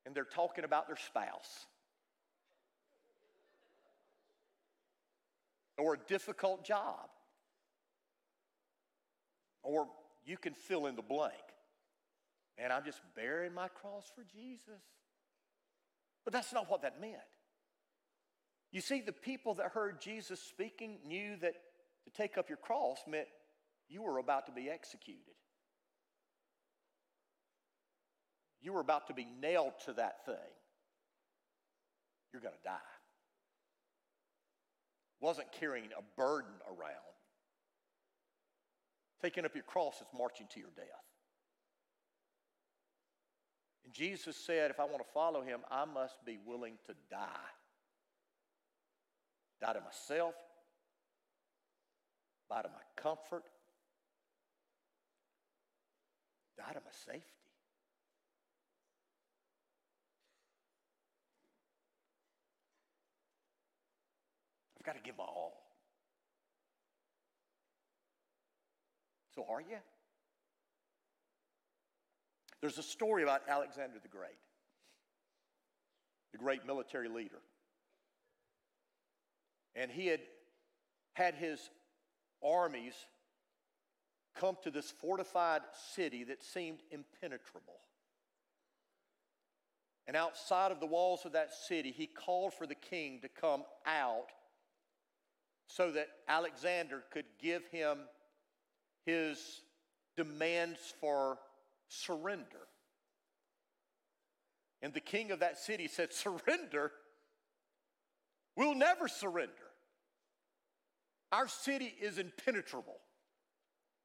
And 0.05 0.15
they're 0.15 0.23
talking 0.23 0.63
about 0.63 0.87
their 0.87 0.97
spouse. 0.97 1.67
Or 5.79 5.93
a 5.93 5.97
difficult 6.07 6.65
job. 6.65 7.09
Or 9.63 9.87
you 10.25 10.37
can 10.37 10.53
fill 10.53 10.85
in 10.85 10.95
the 10.95 11.01
blank. 11.01 11.33
And 12.57 12.73
I'm 12.73 12.83
just 12.83 13.01
bearing 13.15 13.53
my 13.53 13.69
cross 13.69 14.11
for 14.13 14.23
Jesus. 14.23 14.83
But 16.25 16.33
that's 16.33 16.53
not 16.53 16.69
what 16.69 16.81
that 16.81 16.99
meant. 16.99 17.15
You 18.71 18.81
see, 18.81 19.01
the 19.01 19.13
people 19.13 19.55
that 19.55 19.67
heard 19.67 20.01
Jesus 20.01 20.39
speaking 20.39 20.99
knew 21.05 21.37
that 21.41 21.53
to 22.05 22.11
take 22.11 22.37
up 22.37 22.49
your 22.49 22.57
cross 22.57 22.99
meant 23.07 23.27
you 23.87 24.03
were 24.03 24.19
about 24.19 24.45
to 24.45 24.51
be 24.51 24.69
executed. 24.69 25.21
You 28.61 28.73
were 28.73 28.81
about 28.81 29.07
to 29.07 29.13
be 29.13 29.25
nailed 29.41 29.73
to 29.85 29.93
that 29.93 30.25
thing. 30.25 30.35
You're 32.31 32.41
going 32.41 32.53
to 32.53 32.63
die. 32.63 32.98
Wasn't 35.21 35.51
carrying 35.51 35.89
a 35.97 36.03
burden 36.17 36.51
around. 36.67 37.15
Taking 39.21 39.45
up 39.45 39.53
your 39.53 39.65
cross 39.65 39.95
is 39.95 40.07
marching 40.17 40.47
to 40.53 40.59
your 40.59 40.69
death. 40.75 40.85
And 43.83 43.93
Jesus 43.93 44.37
said, 44.37 44.71
if 44.71 44.79
I 44.79 44.85
want 44.85 44.99
to 44.99 45.13
follow 45.13 45.41
him, 45.41 45.59
I 45.69 45.85
must 45.85 46.23
be 46.25 46.37
willing 46.45 46.75
to 46.85 46.93
die 47.09 47.27
die 49.61 49.73
to 49.73 49.81
myself, 49.81 50.35
die 52.49 52.61
to 52.61 52.69
my 52.69 53.01
comfort, 53.01 53.43
die 56.57 56.73
to 56.73 56.79
my 56.79 56.91
safety. 57.05 57.38
I've 64.79 64.85
got 64.85 64.95
to 64.95 65.01
give 65.03 65.17
my 65.17 65.25
all. 65.25 65.53
So, 69.35 69.45
are 69.49 69.61
you? 69.61 69.77
There's 72.61 72.77
a 72.77 72.83
story 72.83 73.23
about 73.23 73.41
Alexander 73.47 73.97
the 74.01 74.09
Great, 74.09 74.31
the 76.31 76.37
great 76.37 76.65
military 76.65 77.09
leader. 77.09 77.39
And 79.75 79.91
he 79.91 80.07
had 80.07 80.21
had 81.13 81.35
his 81.35 81.69
armies 82.43 82.93
come 84.35 84.57
to 84.63 84.71
this 84.71 84.91
fortified 84.91 85.61
city 85.95 86.23
that 86.25 86.41
seemed 86.43 86.79
impenetrable. 86.91 87.75
And 90.07 90.15
outside 90.15 90.71
of 90.71 90.79
the 90.79 90.85
walls 90.85 91.25
of 91.25 91.33
that 91.33 91.53
city, 91.53 91.91
he 91.91 92.07
called 92.07 92.53
for 92.53 92.65
the 92.65 92.75
king 92.75 93.19
to 93.21 93.27
come 93.27 93.63
out 93.85 94.31
so 95.69 95.91
that 95.91 96.07
Alexander 96.27 97.03
could 97.13 97.25
give 97.39 97.61
him 97.67 97.99
his 99.05 99.61
demands 100.17 100.79
for 100.99 101.37
surrender. 101.87 102.67
And 104.81 104.93
the 104.93 104.99
king 104.99 105.31
of 105.31 105.39
that 105.41 105.59
city 105.59 105.87
said, 105.87 106.11
Surrender? 106.11 106.91
We'll 108.55 108.75
never 108.75 109.07
surrender. 109.07 109.53
Our 111.31 111.47
city 111.47 111.93
is 112.01 112.17
impenetrable. 112.17 112.97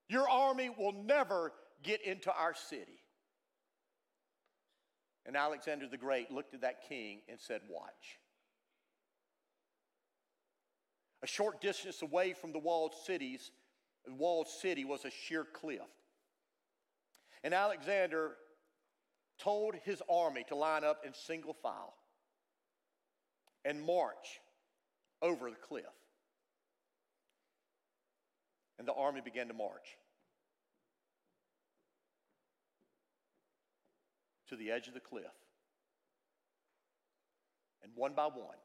Your 0.09 0.29
army 0.29 0.69
will 0.69 0.93
never 0.93 1.53
get 1.83 2.03
into 2.05 2.31
our 2.31 2.55
city. 2.55 3.01
And 5.25 5.35
Alexander 5.35 5.89
the 5.89 5.97
Great 5.97 6.31
looked 6.31 6.53
at 6.53 6.61
that 6.61 6.87
king 6.87 7.21
and 7.31 7.41
said, 7.41 7.63
Watch. 7.71 8.19
A 11.25 11.27
short 11.27 11.63
distance 11.63 12.03
away 12.03 12.35
from 12.35 12.53
the 12.53 12.59
walled 12.59 12.93
cities, 13.07 13.51
the 14.05 14.13
walled 14.13 14.47
city 14.47 14.85
was 14.85 15.07
a 15.07 15.11
sheer 15.11 15.43
cliff. 15.43 15.81
And 17.43 17.55
Alexander 17.55 18.33
told 19.39 19.75
his 19.85 20.03
army 20.07 20.45
to 20.49 20.55
line 20.55 20.85
up 20.85 21.01
in 21.07 21.15
single 21.15 21.55
file 21.55 21.95
and 23.65 23.83
march 23.83 24.43
over 25.23 25.49
the 25.49 25.57
cliff. 25.57 25.85
And 28.79 28.87
the 28.87 28.93
army 28.93 29.23
began 29.25 29.49
to 29.49 29.55
march 29.55 29.97
to 34.51 34.57
the 34.57 34.71
edge 34.71 34.89
of 34.89 34.95
the 34.95 35.01
cliff. 35.01 35.25
And 37.83 37.93
one 37.95 38.13
by 38.13 38.27
one, 38.27 38.59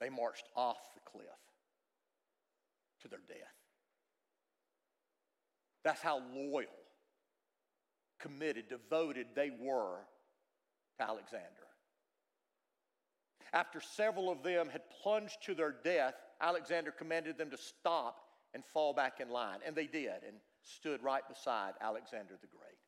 they 0.00 0.08
marched 0.08 0.48
off 0.56 0.78
the 0.94 1.00
cliff 1.10 1.26
to 3.02 3.08
their 3.08 3.20
death. 3.28 3.36
That's 5.84 6.00
how 6.00 6.20
loyal, 6.34 6.66
committed, 8.18 8.68
devoted 8.68 9.28
they 9.34 9.50
were 9.50 10.00
to 10.98 11.04
Alexander. 11.04 11.46
After 13.52 13.80
several 13.80 14.30
of 14.30 14.42
them 14.42 14.68
had 14.68 14.82
plunged 15.02 15.42
to 15.44 15.54
their 15.54 15.74
death, 15.82 16.14
Alexander 16.40 16.90
commanded 16.90 17.38
them 17.38 17.50
to 17.50 17.56
stop 17.56 18.16
and 18.54 18.64
fall 18.64 18.92
back 18.92 19.20
in 19.20 19.30
line. 19.30 19.60
And 19.66 19.74
they 19.74 19.86
did 19.86 20.10
and 20.26 20.36
stood 20.62 21.02
right 21.02 21.26
beside 21.28 21.72
Alexander 21.80 22.34
the 22.40 22.46
Great. 22.48 22.78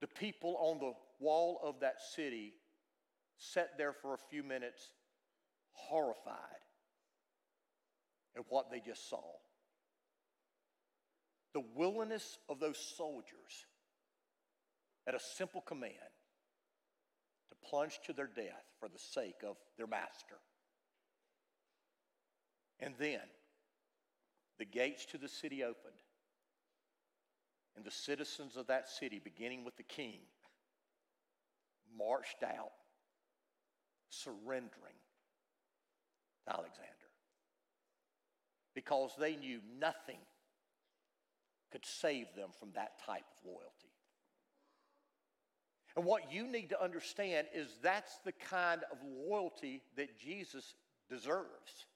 The 0.00 0.08
people 0.08 0.56
on 0.58 0.78
the 0.78 0.92
wall 1.20 1.60
of 1.62 1.80
that 1.80 2.00
city 2.14 2.54
sat 3.38 3.76
there 3.78 3.92
for 3.92 4.14
a 4.14 4.18
few 4.30 4.42
minutes, 4.42 4.92
horrified 5.72 6.34
at 8.36 8.44
what 8.48 8.70
they 8.70 8.80
just 8.80 9.08
saw. 9.08 9.22
The 11.54 11.62
willingness 11.74 12.38
of 12.48 12.60
those 12.60 12.78
soldiers 12.96 13.66
at 15.06 15.14
a 15.14 15.20
simple 15.20 15.60
command 15.60 15.92
to 17.48 17.68
plunge 17.68 17.98
to 18.06 18.12
their 18.12 18.26
death 18.26 18.64
for 18.78 18.88
the 18.88 18.98
sake 18.98 19.42
of 19.46 19.56
their 19.78 19.86
master. 19.86 20.36
And 22.80 22.94
then 22.98 23.20
the 24.58 24.64
gates 24.64 25.06
to 25.06 25.18
the 25.18 25.28
city 25.28 25.62
opened, 25.62 25.94
and 27.76 27.84
the 27.84 27.90
citizens 27.90 28.56
of 28.56 28.66
that 28.66 28.88
city, 28.88 29.20
beginning 29.22 29.64
with 29.64 29.76
the 29.76 29.82
king, 29.82 30.20
marched 31.96 32.42
out 32.42 32.72
surrendering 34.10 34.98
to 36.46 36.52
Alexander 36.52 36.92
because 38.74 39.12
they 39.18 39.36
knew 39.36 39.60
nothing 39.80 40.18
could 41.72 41.84
save 41.84 42.26
them 42.36 42.50
from 42.58 42.70
that 42.74 42.98
type 43.04 43.24
of 43.24 43.46
loyalty. 43.46 43.92
And 45.96 46.04
what 46.04 46.30
you 46.30 46.46
need 46.46 46.68
to 46.70 46.82
understand 46.82 47.46
is 47.54 47.68
that's 47.82 48.18
the 48.24 48.32
kind 48.32 48.82
of 48.92 48.98
loyalty 49.02 49.82
that 49.96 50.18
Jesus 50.18 50.74
deserves. 51.08 51.86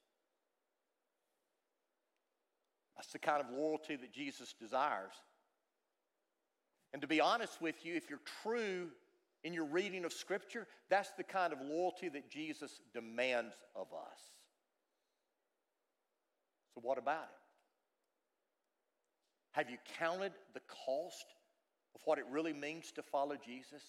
That's 2.97 3.13
the 3.13 3.19
kind 3.19 3.43
of 3.43 3.51
loyalty 3.51 3.97
that 3.97 4.13
Jesus 4.13 4.55
desires. 4.59 5.13
And 6.93 7.03
to 7.03 7.09
be 7.09 7.21
honest 7.21 7.61
with 7.61 7.85
you, 7.85 7.95
if 7.95 8.11
you're 8.11 8.21
true 8.43 8.89
in 9.43 9.55
your 9.55 9.65
reading 9.65 10.05
of 10.05 10.13
Scripture, 10.13 10.67
that's 10.89 11.11
the 11.17 11.23
kind 11.23 11.53
of 11.53 11.61
loyalty 11.63 12.09
that 12.11 12.31
Jesus 12.31 12.81
demands 12.93 13.55
of 13.75 13.87
us. 13.93 14.21
So, 16.75 16.81
what 16.83 16.99
about 16.99 17.25
it? 17.25 17.41
Have 19.53 19.71
you 19.71 19.79
counted 19.99 20.33
the 20.55 20.61
cost 20.87 21.27
of 21.95 22.01
what 22.05 22.19
it 22.19 22.25
really 22.31 22.53
means 22.53 22.93
to 22.93 23.03
follow 23.03 23.37
Jesus? 23.37 23.83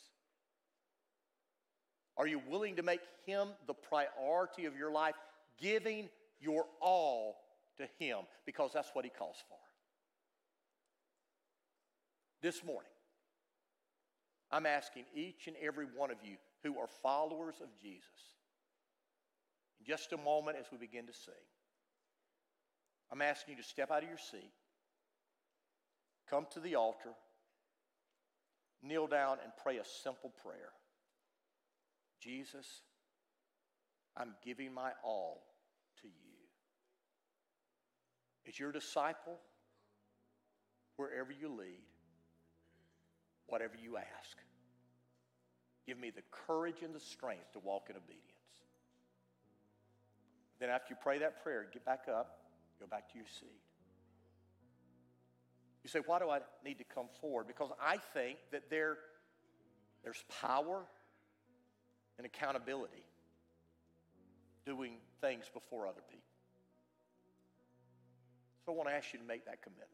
Are 2.17 2.27
you 2.27 2.41
willing 2.49 2.75
to 2.77 2.83
make 2.83 3.01
Him 3.25 3.49
the 3.67 3.73
priority 3.73 4.65
of 4.65 4.75
your 4.75 4.91
life, 4.91 5.15
giving 5.59 6.09
your 6.39 6.65
all 6.81 7.35
to 7.77 7.87
Him? 7.99 8.19
Because 8.45 8.71
that's 8.73 8.89
what 8.93 9.05
He 9.05 9.11
calls 9.11 9.37
for. 9.47 9.57
This 12.41 12.63
morning, 12.63 12.90
I'm 14.51 14.65
asking 14.65 15.05
each 15.15 15.47
and 15.47 15.55
every 15.61 15.85
one 15.85 16.11
of 16.11 16.17
you 16.23 16.35
who 16.63 16.77
are 16.77 16.87
followers 16.87 17.55
of 17.61 17.69
Jesus, 17.81 18.35
in 19.79 19.85
just 19.85 20.13
a 20.13 20.17
moment 20.17 20.57
as 20.59 20.65
we 20.71 20.77
begin 20.77 21.07
to 21.07 21.13
sing, 21.13 21.33
I'm 23.11 23.21
asking 23.21 23.55
you 23.55 23.61
to 23.63 23.67
step 23.67 23.91
out 23.91 24.03
of 24.03 24.09
your 24.09 24.17
seat, 24.17 24.51
come 26.29 26.45
to 26.51 26.59
the 26.59 26.75
altar, 26.75 27.13
kneel 28.83 29.07
down, 29.07 29.37
and 29.43 29.51
pray 29.61 29.77
a 29.77 29.85
simple 29.85 30.31
prayer 30.43 30.71
Jesus, 32.21 32.83
I'm 34.15 34.35
giving 34.45 34.73
my 34.73 34.91
all 35.03 35.43
to 36.01 36.07
you. 36.07 36.37
As 38.47 38.59
your 38.59 38.71
disciple, 38.71 39.39
wherever 40.97 41.31
you 41.31 41.49
lead, 41.49 41.81
whatever 43.51 43.73
you 43.81 43.97
ask. 43.97 44.37
Give 45.85 45.99
me 45.99 46.09
the 46.09 46.23
courage 46.31 46.83
and 46.83 46.95
the 46.95 46.99
strength 46.99 47.51
to 47.53 47.59
walk 47.59 47.87
in 47.89 47.95
obedience. 47.97 48.25
Then, 50.59 50.69
after 50.69 50.93
you 50.93 50.97
pray 51.01 51.19
that 51.19 51.43
prayer, 51.43 51.67
get 51.73 51.83
back 51.83 52.05
up, 52.07 52.39
go 52.79 52.85
back 52.87 53.11
to 53.11 53.17
your 53.17 53.27
seat. 53.27 53.59
You 55.83 55.89
say, 55.89 55.99
Why 56.05 56.19
do 56.19 56.29
I 56.29 56.39
need 56.63 56.77
to 56.77 56.83
come 56.83 57.07
forward? 57.19 57.47
Because 57.47 57.71
I 57.81 57.97
think 58.13 58.37
that 58.51 58.69
there, 58.69 58.97
there's 60.03 60.23
power 60.41 60.83
and 62.17 62.25
accountability 62.25 63.03
doing 64.65 64.93
things 65.19 65.45
before 65.51 65.87
other 65.87 66.01
people. 66.09 66.21
So 68.65 68.71
I 68.71 68.75
want 68.75 68.89
to 68.89 68.95
ask 68.95 69.11
you 69.11 69.19
to 69.19 69.25
make 69.25 69.45
that 69.45 69.63
commitment. 69.63 69.89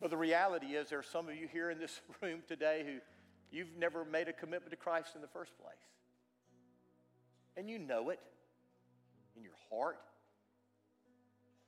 But 0.00 0.10
the 0.10 0.16
reality 0.16 0.68
is, 0.68 0.88
there 0.88 0.98
are 0.98 1.02
some 1.02 1.28
of 1.28 1.36
you 1.36 1.46
here 1.46 1.70
in 1.70 1.78
this 1.78 2.00
room 2.22 2.42
today 2.48 2.84
who 2.86 2.98
you've 3.56 3.76
never 3.78 4.04
made 4.04 4.28
a 4.28 4.32
commitment 4.32 4.70
to 4.70 4.76
Christ 4.76 5.14
in 5.14 5.20
the 5.20 5.28
first 5.28 5.52
place. 5.58 5.74
And 7.56 7.68
you 7.68 7.78
know 7.78 8.10
it 8.10 8.20
in 9.36 9.42
your 9.42 9.52
heart. 9.70 9.98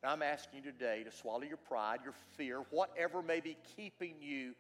And 0.03 0.11
I'm 0.11 0.23
asking 0.23 0.65
you 0.65 0.73
today 0.73 1.05
to 1.05 1.13
swallow 1.13 1.43
your 1.43 1.59
pride, 1.59 2.01
your 2.03 2.15
fear, 2.37 2.63
whatever 2.71 3.23
may 3.23 3.41
be 3.41 3.57
keeping 3.77 4.15
you 4.21 4.55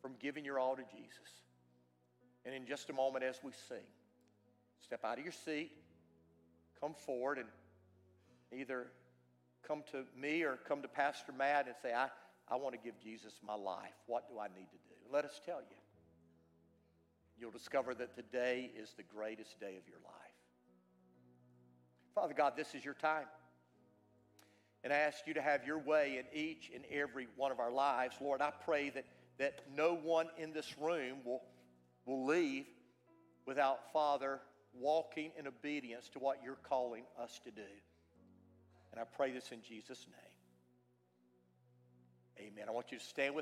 from 0.00 0.12
giving 0.20 0.44
your 0.44 0.58
all 0.58 0.74
to 0.76 0.82
Jesus. 0.82 1.42
And 2.44 2.54
in 2.54 2.66
just 2.66 2.90
a 2.90 2.92
moment, 2.92 3.24
as 3.24 3.38
we 3.42 3.52
sing, 3.68 3.86
step 4.80 5.04
out 5.04 5.18
of 5.18 5.24
your 5.24 5.32
seat, 5.32 5.70
come 6.80 6.92
forward, 6.92 7.38
and 7.38 7.46
either 8.60 8.88
come 9.66 9.84
to 9.92 10.04
me 10.20 10.42
or 10.42 10.58
come 10.68 10.82
to 10.82 10.88
Pastor 10.88 11.32
Matt 11.32 11.66
and 11.66 11.76
say, 11.80 11.94
I, 11.94 12.08
I 12.52 12.56
want 12.56 12.74
to 12.74 12.80
give 12.84 13.00
Jesus 13.00 13.32
my 13.46 13.54
life. 13.54 13.94
What 14.06 14.28
do 14.28 14.38
I 14.38 14.48
need 14.48 14.68
to 14.70 14.76
do? 14.76 14.94
Let 15.10 15.24
us 15.24 15.40
tell 15.46 15.60
you. 15.60 15.76
You'll 17.38 17.50
discover 17.50 17.94
that 17.94 18.14
today 18.14 18.70
is 18.78 18.92
the 18.94 19.02
greatest 19.02 19.58
day 19.58 19.78
of 19.78 19.88
your 19.88 19.96
life. 20.04 20.36
Father 22.14 22.34
God, 22.34 22.52
this 22.54 22.74
is 22.74 22.84
your 22.84 22.92
time. 22.92 23.24
And 24.84 24.92
I 24.92 24.96
ask 24.96 25.26
you 25.26 25.32
to 25.32 25.40
have 25.40 25.64
your 25.66 25.78
way 25.78 26.18
in 26.18 26.38
each 26.38 26.70
and 26.74 26.84
every 26.92 27.26
one 27.36 27.52
of 27.52 27.58
our 27.58 27.72
lives. 27.72 28.16
Lord, 28.20 28.42
I 28.42 28.50
pray 28.50 28.90
that, 28.90 29.06
that 29.38 29.62
no 29.74 29.94
one 29.94 30.26
in 30.36 30.52
this 30.52 30.74
room 30.78 31.18
will, 31.24 31.40
will 32.04 32.26
leave 32.26 32.66
without, 33.46 33.90
Father, 33.94 34.40
walking 34.78 35.30
in 35.38 35.46
obedience 35.46 36.10
to 36.10 36.18
what 36.18 36.40
you're 36.44 36.58
calling 36.68 37.04
us 37.18 37.40
to 37.44 37.50
do. 37.50 37.62
And 38.90 39.00
I 39.00 39.04
pray 39.04 39.32
this 39.32 39.52
in 39.52 39.62
Jesus' 39.62 40.06
name. 40.06 40.31
Amen. 42.38 42.64
I 42.68 42.70
want 42.72 42.86
you 42.90 42.98
to 42.98 43.04
stand 43.04 43.34
with 43.34 43.40